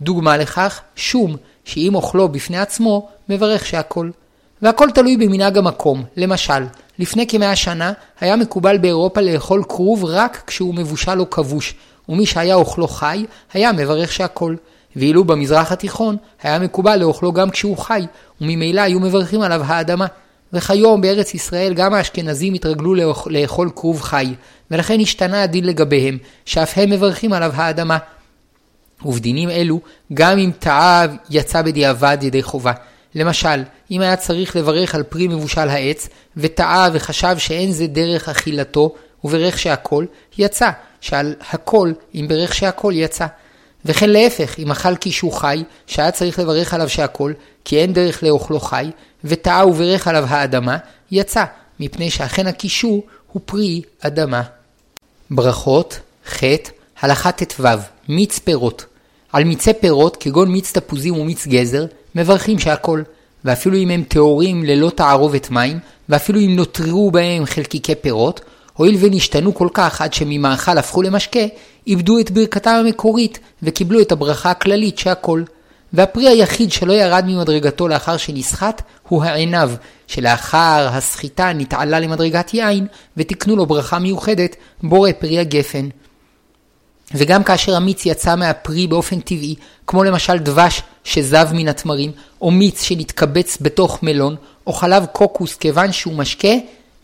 דוגמה 0.00 0.36
לכך, 0.36 0.80
שום, 0.96 1.36
שאם 1.64 1.94
אוכלו 1.94 2.28
בפני 2.28 2.58
עצמו, 2.58 3.08
מברך 3.28 3.66
שהכל. 3.66 4.10
והכל 4.62 4.90
תלוי 4.94 5.16
במנהג 5.16 5.58
המקום. 5.58 6.04
למשל, 6.16 6.64
לפני 6.98 7.26
כמאה 7.26 7.56
שנה 7.56 7.92
היה 8.20 8.36
מקובל 8.36 8.78
באירופה 8.78 9.20
לאכול 9.20 9.62
כרוב 9.68 10.04
רק 10.04 10.42
כשהוא 10.46 10.74
מבושל 10.74 11.20
או 11.20 11.30
כבוש, 11.30 11.74
ומי 12.08 12.26
שהיה 12.26 12.54
אוכלו 12.54 12.88
חי, 12.88 13.24
היה 13.52 13.72
מברך 13.72 14.12
שהכל. 14.12 14.54
ואילו 14.96 15.24
במזרח 15.24 15.72
התיכון 15.72 16.16
היה 16.42 16.58
מקובל 16.58 16.96
לאוכלו 16.96 17.32
גם 17.32 17.50
כשהוא 17.50 17.78
חי, 17.78 18.06
וממילא 18.40 18.80
היו 18.80 19.00
מברכים 19.00 19.40
עליו 19.40 19.62
האדמה. 19.64 20.06
וכיום 20.52 21.00
בארץ 21.00 21.34
ישראל 21.34 21.74
גם 21.74 21.94
האשכנזים 21.94 22.54
התרגלו 22.54 22.94
לאכול 23.26 23.70
כרוב 23.76 24.00
חי, 24.02 24.34
ולכן 24.70 25.00
השתנה 25.00 25.42
הדין 25.42 25.64
לגביהם, 25.64 26.18
שאף 26.44 26.78
הם 26.78 26.90
מברכים 26.90 27.32
עליו 27.32 27.52
האדמה. 27.54 27.98
ובדינים 29.04 29.50
אלו, 29.50 29.80
גם 30.14 30.38
אם 30.38 30.50
טעה 30.58 31.06
יצא 31.30 31.62
בדיעבד 31.62 32.18
ידי 32.22 32.42
חובה. 32.42 32.72
למשל, 33.14 33.62
אם 33.90 34.00
היה 34.00 34.16
צריך 34.16 34.56
לברך 34.56 34.94
על 34.94 35.02
פרי 35.02 35.28
מבושל 35.28 35.68
העץ, 35.68 36.08
וטעה 36.36 36.88
וחשב 36.92 37.34
שאין 37.38 37.72
זה 37.72 37.86
דרך 37.86 38.28
אכילתו, 38.28 38.94
וברך 39.26 39.58
שהכל, 39.58 40.04
יצא, 40.38 40.70
שעל 41.00 41.34
הכל, 41.50 41.92
אם 42.14 42.26
ברך 42.28 42.54
שהכל, 42.54 42.92
יצא. 42.96 43.26
וכן 43.84 44.10
להפך, 44.10 44.58
אם 44.58 44.70
אכל 44.70 44.96
קישו 44.96 45.30
חי, 45.30 45.64
שהיה 45.86 46.10
צריך 46.10 46.38
לברך 46.38 46.74
עליו 46.74 46.88
שהכל, 46.88 47.32
כי 47.64 47.78
אין 47.78 47.92
דרך 47.92 48.22
לאוכלו 48.22 48.60
חי, 48.60 48.90
וטעה 49.24 49.66
וברך 49.66 50.08
עליו 50.08 50.24
האדמה, 50.28 50.76
יצא, 51.10 51.44
מפני 51.80 52.10
שאכן 52.10 52.46
הקישו 52.46 53.02
הוא 53.32 53.42
פרי 53.44 53.82
אדמה. 54.00 54.42
ברכות, 55.30 56.00
ח', 56.28 56.42
הלכה 57.00 57.32
ט"ו, 57.32 57.64
מיץ 58.08 58.38
פירות. 58.38 58.84
על 59.32 59.44
מיצי 59.44 59.72
פירות, 59.80 60.16
כגון 60.16 60.48
מיץ 60.48 60.72
תפוזים 60.72 61.16
ומיץ 61.16 61.46
גזר, 61.46 61.86
מברכים 62.14 62.58
שהכל, 62.58 63.02
ואפילו 63.44 63.76
אם 63.76 63.90
הם 63.90 64.02
טהורים 64.08 64.64
ללא 64.64 64.90
תערובת 64.90 65.50
מים, 65.50 65.78
ואפילו 66.08 66.40
אם 66.40 66.56
נותרו 66.56 67.10
בהם 67.10 67.46
חלקיקי 67.46 67.94
פירות, 67.94 68.40
הואיל 68.76 68.96
ונשתנו 69.00 69.54
כל 69.54 69.68
כך 69.74 70.00
עד 70.00 70.14
שממאכל 70.14 70.78
הפכו 70.78 71.02
למשקה, 71.02 71.40
איבדו 71.86 72.18
את 72.18 72.30
ברכתם 72.30 72.70
המקורית 72.70 73.38
וקיבלו 73.62 74.00
את 74.00 74.12
הברכה 74.12 74.50
הכללית 74.50 74.98
שהכל. 74.98 75.42
והפרי 75.92 76.28
היחיד 76.28 76.72
שלא 76.72 76.92
ירד 76.92 77.24
ממדרגתו 77.26 77.88
לאחר 77.88 78.16
שנסחט 78.16 78.82
הוא 79.08 79.24
העינב, 79.24 79.68
שלאחר 80.06 80.88
הסחיטה 80.92 81.52
נתעלה 81.52 82.00
למדרגת 82.00 82.54
יין 82.54 82.86
ותיקנו 83.16 83.56
לו 83.56 83.66
ברכה 83.66 83.98
מיוחדת, 83.98 84.56
בורא 84.82 85.10
פרי 85.18 85.38
הגפן. 85.38 85.88
וגם 87.14 87.44
כאשר 87.44 87.76
המיץ 87.76 88.06
יצא 88.06 88.36
מהפרי 88.36 88.86
באופן 88.86 89.20
טבעי, 89.20 89.54
כמו 89.86 90.04
למשל 90.04 90.38
דבש 90.38 90.82
שזב 91.04 91.48
מן 91.52 91.68
התמרים, 91.68 92.12
או 92.40 92.50
מיץ 92.50 92.82
שנתקבץ 92.82 93.58
בתוך 93.60 94.02
מלון, 94.02 94.36
או 94.66 94.72
חלב 94.72 95.06
קוקוס 95.12 95.54
כיוון 95.54 95.92
שהוא 95.92 96.14
משקה, 96.14 96.54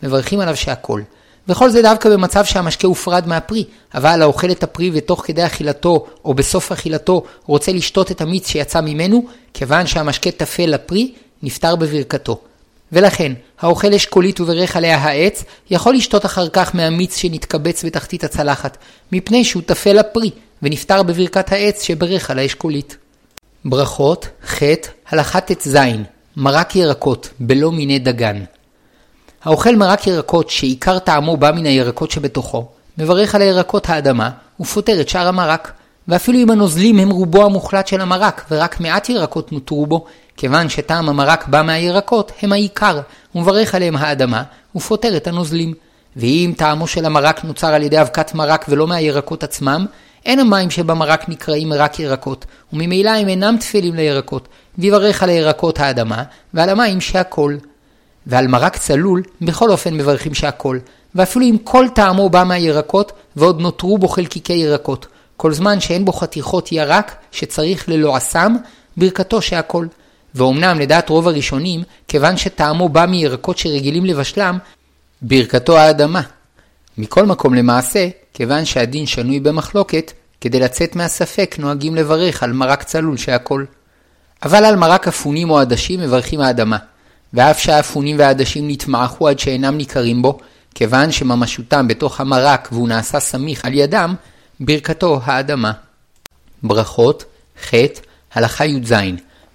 מברכים 0.03 0.39
עליו 0.39 0.55
שהכל. 0.55 1.01
וכל 1.47 1.69
זה 1.69 1.81
דווקא 1.81 2.09
במצב 2.09 2.45
שהמשקה 2.45 2.87
הופרד 2.87 3.27
מהפרי, 3.27 3.63
אבל 3.95 4.21
האוכל 4.21 4.51
את 4.51 4.63
הפרי 4.63 4.91
ותוך 4.93 5.23
כדי 5.25 5.45
אכילתו 5.45 6.05
או 6.25 6.33
בסוף 6.33 6.71
אכילתו 6.71 7.23
רוצה 7.45 7.71
לשתות 7.71 8.11
את 8.11 8.21
המיץ 8.21 8.47
שיצא 8.47 8.81
ממנו, 8.81 9.25
כיוון 9.53 9.87
שהמשקה 9.87 10.31
טפל 10.31 10.65
לפרי, 10.65 11.13
נפטר 11.43 11.75
בברכתו. 11.75 12.39
ולכן, 12.91 13.33
האוכל 13.59 13.93
אשכולית 13.93 14.41
וברך 14.41 14.75
עליה 14.75 14.97
העץ, 14.97 15.43
יכול 15.69 15.95
לשתות 15.95 16.25
אחר 16.25 16.49
כך 16.49 16.75
מהמיץ 16.75 17.17
שנתקבץ 17.17 17.85
בתחתית 17.85 18.23
הצלחת, 18.23 18.77
מפני 19.11 19.43
שהוא 19.43 19.63
טפל 19.65 19.93
לפרי, 19.93 20.31
ונפטר 20.61 21.03
בברכת 21.03 21.51
העץ 21.51 21.81
שברך 21.81 22.31
על 22.31 22.39
האשכולית. 22.39 22.97
ברכות, 23.65 24.27
ח', 24.45 24.63
הלכה 25.09 25.41
ט"ז, 25.41 25.77
מרק 26.37 26.75
ירקות, 26.75 27.29
בלא 27.39 27.71
מיני 27.71 27.99
דגן. 27.99 28.43
האוכל 29.43 29.75
מרק 29.75 30.07
ירקות 30.07 30.49
שעיקר 30.49 30.99
טעמו 30.99 31.37
בא 31.37 31.51
מן 31.51 31.65
הירקות 31.65 32.11
שבתוכו, 32.11 32.65
מברך 32.97 33.35
על 33.35 33.41
הירקות 33.41 33.89
האדמה, 33.89 34.29
הוא 34.57 34.67
פותר 34.67 35.01
את 35.01 35.09
שאר 35.09 35.27
המרק. 35.27 35.71
ואפילו 36.07 36.39
אם 36.39 36.49
הנוזלים 36.49 36.99
הם 36.99 37.09
רובו 37.09 37.45
המוחלט 37.45 37.87
של 37.87 38.01
המרק, 38.01 38.45
ורק 38.51 38.79
מעט 38.79 39.09
ירקות 39.09 39.51
נותרו 39.51 39.85
בו, 39.85 40.05
כיוון 40.37 40.69
שטעם 40.69 41.09
המרק 41.09 41.47
בא 41.47 41.61
מהירקות, 41.61 42.31
הם 42.41 42.51
העיקר, 42.51 42.99
ומברך 43.35 43.75
עליהם 43.75 43.95
האדמה, 43.97 44.43
ופותר 44.75 45.17
את 45.17 45.27
הנוזלים. 45.27 45.73
ואם 46.15 46.53
טעמו 46.57 46.87
של 46.87 47.05
המרק 47.05 47.43
נוצר 47.43 47.73
על 47.73 47.83
ידי 47.83 48.01
אבקת 48.01 48.35
מרק 48.35 48.65
ולא 48.69 48.87
מהירקות 48.87 49.43
עצמם, 49.43 49.85
אין 50.25 50.39
המים 50.39 50.69
שבמרק 50.69 51.29
נקראים 51.29 51.73
רק 51.73 51.99
ירקות, 51.99 52.45
וממילא 52.73 53.09
הם 53.09 53.27
אינם 53.27 53.55
תפלים 53.59 53.95
לירקות, 53.95 54.47
ויברך 54.77 55.23
על 55.23 55.29
הירקות 55.29 55.79
האדמה, 55.79 56.23
ועל 56.53 56.69
המים 56.69 57.01
שהכל. 57.01 57.55
ועל 58.27 58.47
מרק 58.47 58.77
צלול, 58.77 59.23
בכל 59.41 59.71
אופן 59.71 59.93
מברכים 59.93 60.33
שהכל, 60.33 60.79
ואפילו 61.15 61.45
אם 61.45 61.57
כל 61.63 61.85
טעמו 61.95 62.29
בא 62.29 62.43
מהירקות, 62.43 63.11
ועוד 63.35 63.61
נותרו 63.61 63.97
בו 63.97 64.07
חלקיקי 64.07 64.53
ירקות, 64.53 65.07
כל 65.37 65.53
זמן 65.53 65.79
שאין 65.79 66.05
בו 66.05 66.13
חתיכות 66.13 66.71
ירק 66.71 67.15
שצריך 67.31 67.89
ללועסם, 67.89 68.55
ברכתו 68.97 69.41
שהכל. 69.41 69.87
ואומנם 70.35 70.79
לדעת 70.79 71.09
רוב 71.09 71.27
הראשונים, 71.27 71.83
כיוון 72.07 72.37
שטעמו 72.37 72.89
בא 72.89 73.05
מירקות 73.05 73.57
שרגילים 73.57 74.05
לבשלם, 74.05 74.57
ברכתו 75.21 75.77
האדמה. 75.77 76.21
מכל 76.97 77.25
מקום 77.25 77.53
למעשה, 77.53 78.07
כיוון 78.33 78.65
שהדין 78.65 79.05
שנוי 79.05 79.39
במחלוקת, 79.39 80.11
כדי 80.41 80.59
לצאת 80.59 80.95
מהספק 80.95 81.55
נוהגים 81.59 81.95
לברך 81.95 82.43
על 82.43 82.51
מרק 82.53 82.83
צלול 82.83 83.17
שהכל. 83.17 83.65
אבל 84.43 84.65
על 84.65 84.75
מרק 84.75 85.07
אפונים 85.07 85.49
או 85.49 85.59
עדשים 85.59 85.99
מברכים 85.99 86.39
האדמה. 86.39 86.77
ואף 87.33 87.59
שהאפונים 87.59 88.19
והעדשים 88.19 88.67
נתמעכו 88.67 89.27
עד 89.27 89.39
שאינם 89.39 89.77
ניכרים 89.77 90.21
בו, 90.21 90.39
כיוון 90.75 91.11
שממשותם 91.11 91.87
בתוך 91.87 92.21
המרק 92.21 92.69
והוא 92.71 92.87
נעשה 92.87 93.19
סמיך 93.19 93.65
על 93.65 93.73
ידם, 93.73 94.15
ברכתו 94.59 95.19
האדמה. 95.23 95.71
ברכות, 96.63 97.25
ח', 97.65 97.73
הלכה 98.33 98.65
י"ז, 98.65 98.93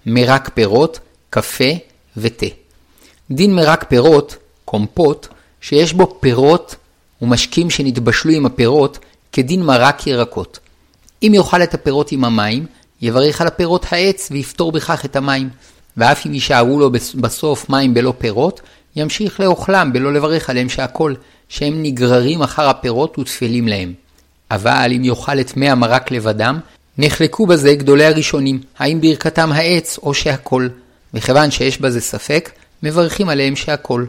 מרק 0.06 0.50
פירות, 0.54 0.98
קפה 1.30 1.72
ותה. 2.16 2.46
דין 3.30 3.54
מרק 3.54 3.84
פירות, 3.88 4.36
קומפוט, 4.64 5.26
שיש 5.60 5.92
בו 5.92 6.16
פירות 6.20 6.76
ומשקים 7.22 7.70
שנתבשלו 7.70 8.32
עם 8.32 8.46
הפירות, 8.46 8.98
כדין 9.32 9.62
מרק 9.62 10.06
ירקות. 10.06 10.58
אם 11.22 11.32
יאכל 11.34 11.62
את 11.62 11.74
הפירות 11.74 12.12
עם 12.12 12.24
המים, 12.24 12.66
יברך 13.02 13.40
על 13.40 13.46
הפירות 13.46 13.86
העץ 13.90 14.28
ויפתור 14.30 14.72
בכך 14.72 15.04
את 15.04 15.16
המים. 15.16 15.48
ואף 15.98 16.26
אם 16.26 16.34
יישארו 16.34 16.80
לו 16.80 16.90
בסוף 17.14 17.70
מים 17.70 17.94
בלא 17.94 18.14
פירות, 18.18 18.60
ימשיך 18.96 19.40
לאוכלם 19.40 19.92
בלא 19.92 20.12
לברך 20.12 20.50
עליהם 20.50 20.68
שהכל, 20.68 21.14
שהם 21.48 21.82
נגררים 21.82 22.42
אחר 22.42 22.68
הפירות 22.68 23.18
ותפלים 23.18 23.68
להם. 23.68 23.92
אבל 24.50 24.92
אם 24.96 25.04
יאכל 25.04 25.40
את 25.40 25.56
מי 25.56 25.70
המרק 25.70 26.10
לבדם, 26.10 26.60
נחלקו 26.98 27.46
בזה 27.46 27.74
גדולי 27.74 28.04
הראשונים, 28.04 28.60
האם 28.78 29.00
ברכתם 29.00 29.52
העץ 29.52 29.98
או 30.02 30.14
שהכל. 30.14 30.68
מכיוון 31.14 31.50
שיש 31.50 31.80
בזה 31.80 32.00
ספק, 32.00 32.50
מברכים 32.82 33.28
עליהם 33.28 33.56
שהכל. 33.56 34.04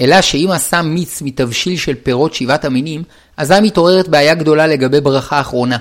אלא 0.00 0.20
שאם 0.20 0.50
עשה 0.52 0.82
מיץ 0.82 1.22
מתבשיל 1.22 1.76
של 1.76 1.94
פירות 2.02 2.34
שבעת 2.34 2.64
המינים, 2.64 3.02
אזי 3.36 3.54
מתעוררת 3.62 4.08
בעיה 4.08 4.34
גדולה 4.34 4.66
לגבי 4.66 5.00
ברכה 5.00 5.40
אחרונה. 5.40 5.76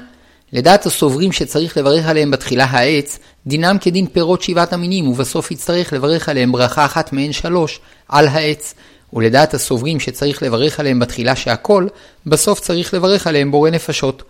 לדעת 0.53 0.85
הסוברים 0.85 1.31
שצריך 1.31 1.77
לברך 1.77 2.05
עליהם 2.05 2.31
בתחילה 2.31 2.65
העץ, 2.65 3.19
דינם 3.47 3.77
כדין 3.81 4.07
פירות 4.07 4.41
שבעת 4.41 4.73
המינים, 4.73 5.07
ובסוף 5.07 5.51
יצטרך 5.51 5.93
לברך 5.93 6.29
עליהם 6.29 6.51
ברכה 6.51 6.85
אחת 6.85 7.13
מהן 7.13 7.31
שלוש, 7.31 7.79
על 8.09 8.27
העץ. 8.27 8.73
ולדעת 9.13 9.53
הסוברים 9.53 9.99
שצריך 9.99 10.43
לברך 10.43 10.79
עליהם 10.79 10.99
בתחילה 10.99 11.35
שהכל, 11.35 11.87
בסוף 12.25 12.59
צריך 12.59 12.93
לברך 12.93 13.27
עליהם 13.27 13.51
בורא 13.51 13.69
נפשות. 13.69 14.23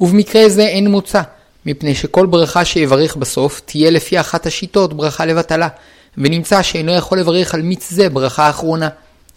ובמקרה 0.00 0.48
זה 0.48 0.62
אין 0.62 0.90
מוצא, 0.90 1.22
מפני 1.66 1.94
שכל 1.94 2.26
ברכה 2.26 2.64
שיברך 2.64 3.16
בסוף 3.16 3.60
תהיה 3.64 3.90
לפי 3.90 4.20
אחת 4.20 4.46
השיטות 4.46 4.94
ברכה 4.94 5.26
לבטלה, 5.26 5.68
ונמצא 6.18 6.62
שאינו 6.62 6.92
יכול 6.92 7.18
לברך 7.18 7.54
על 7.54 7.62
מיץ 7.62 7.90
זה 7.90 8.08
ברכה 8.08 8.50
אחרונה. 8.50 8.88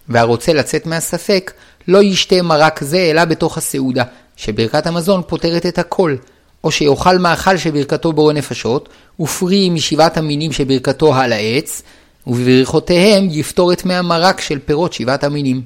והרוצה 0.10 0.54
לצאת 0.54 0.86
מהספק, 0.86 1.52
לא 1.88 2.04
ישתה 2.04 2.42
מרק 2.42 2.84
זה 2.84 2.98
אלא 2.98 3.26
בתוך 3.26 3.58
הסעודה, 3.58 4.04
שברכת 4.42 4.88
המזון 4.88 5.22
פותרת 5.28 5.66
את 5.66 5.80
הכל, 5.80 6.16
או 6.64 6.72
שיאכל 6.72 7.18
מאכל 7.18 7.58
שברכתו 7.58 8.14
בורא 8.14 8.34
נפשות, 8.34 8.90
ופרי 9.20 9.70
משבעת 9.70 10.18
המינים 10.18 10.52
שברכתו 10.52 11.16
על 11.16 11.34
העץ, 11.34 11.82
ובברכותיהם 12.28 13.28
יפתור 13.32 13.74
את 13.74 13.86
מי 13.86 13.94
המרק 13.94 14.42
של 14.42 14.60
פירות 14.60 14.94
שבעת 14.94 15.24
המינים. 15.24 15.62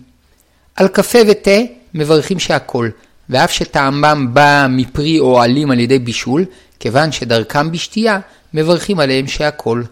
על 0.75 0.87
קפה 0.87 1.19
ותה 1.27 1.59
מברכים 1.93 2.39
שהכל, 2.39 2.89
ואף 3.29 3.51
שטעמם 3.51 4.27
בא 4.33 4.67
מפרי 4.69 5.19
או 5.19 5.41
עלים 5.41 5.71
על 5.71 5.79
ידי 5.79 5.99
בישול, 5.99 6.45
כיוון 6.79 7.11
שדרכם 7.11 7.71
בשתייה, 7.71 8.19
מברכים 8.53 8.99
עליהם 8.99 9.27
שהכל. 9.27 9.83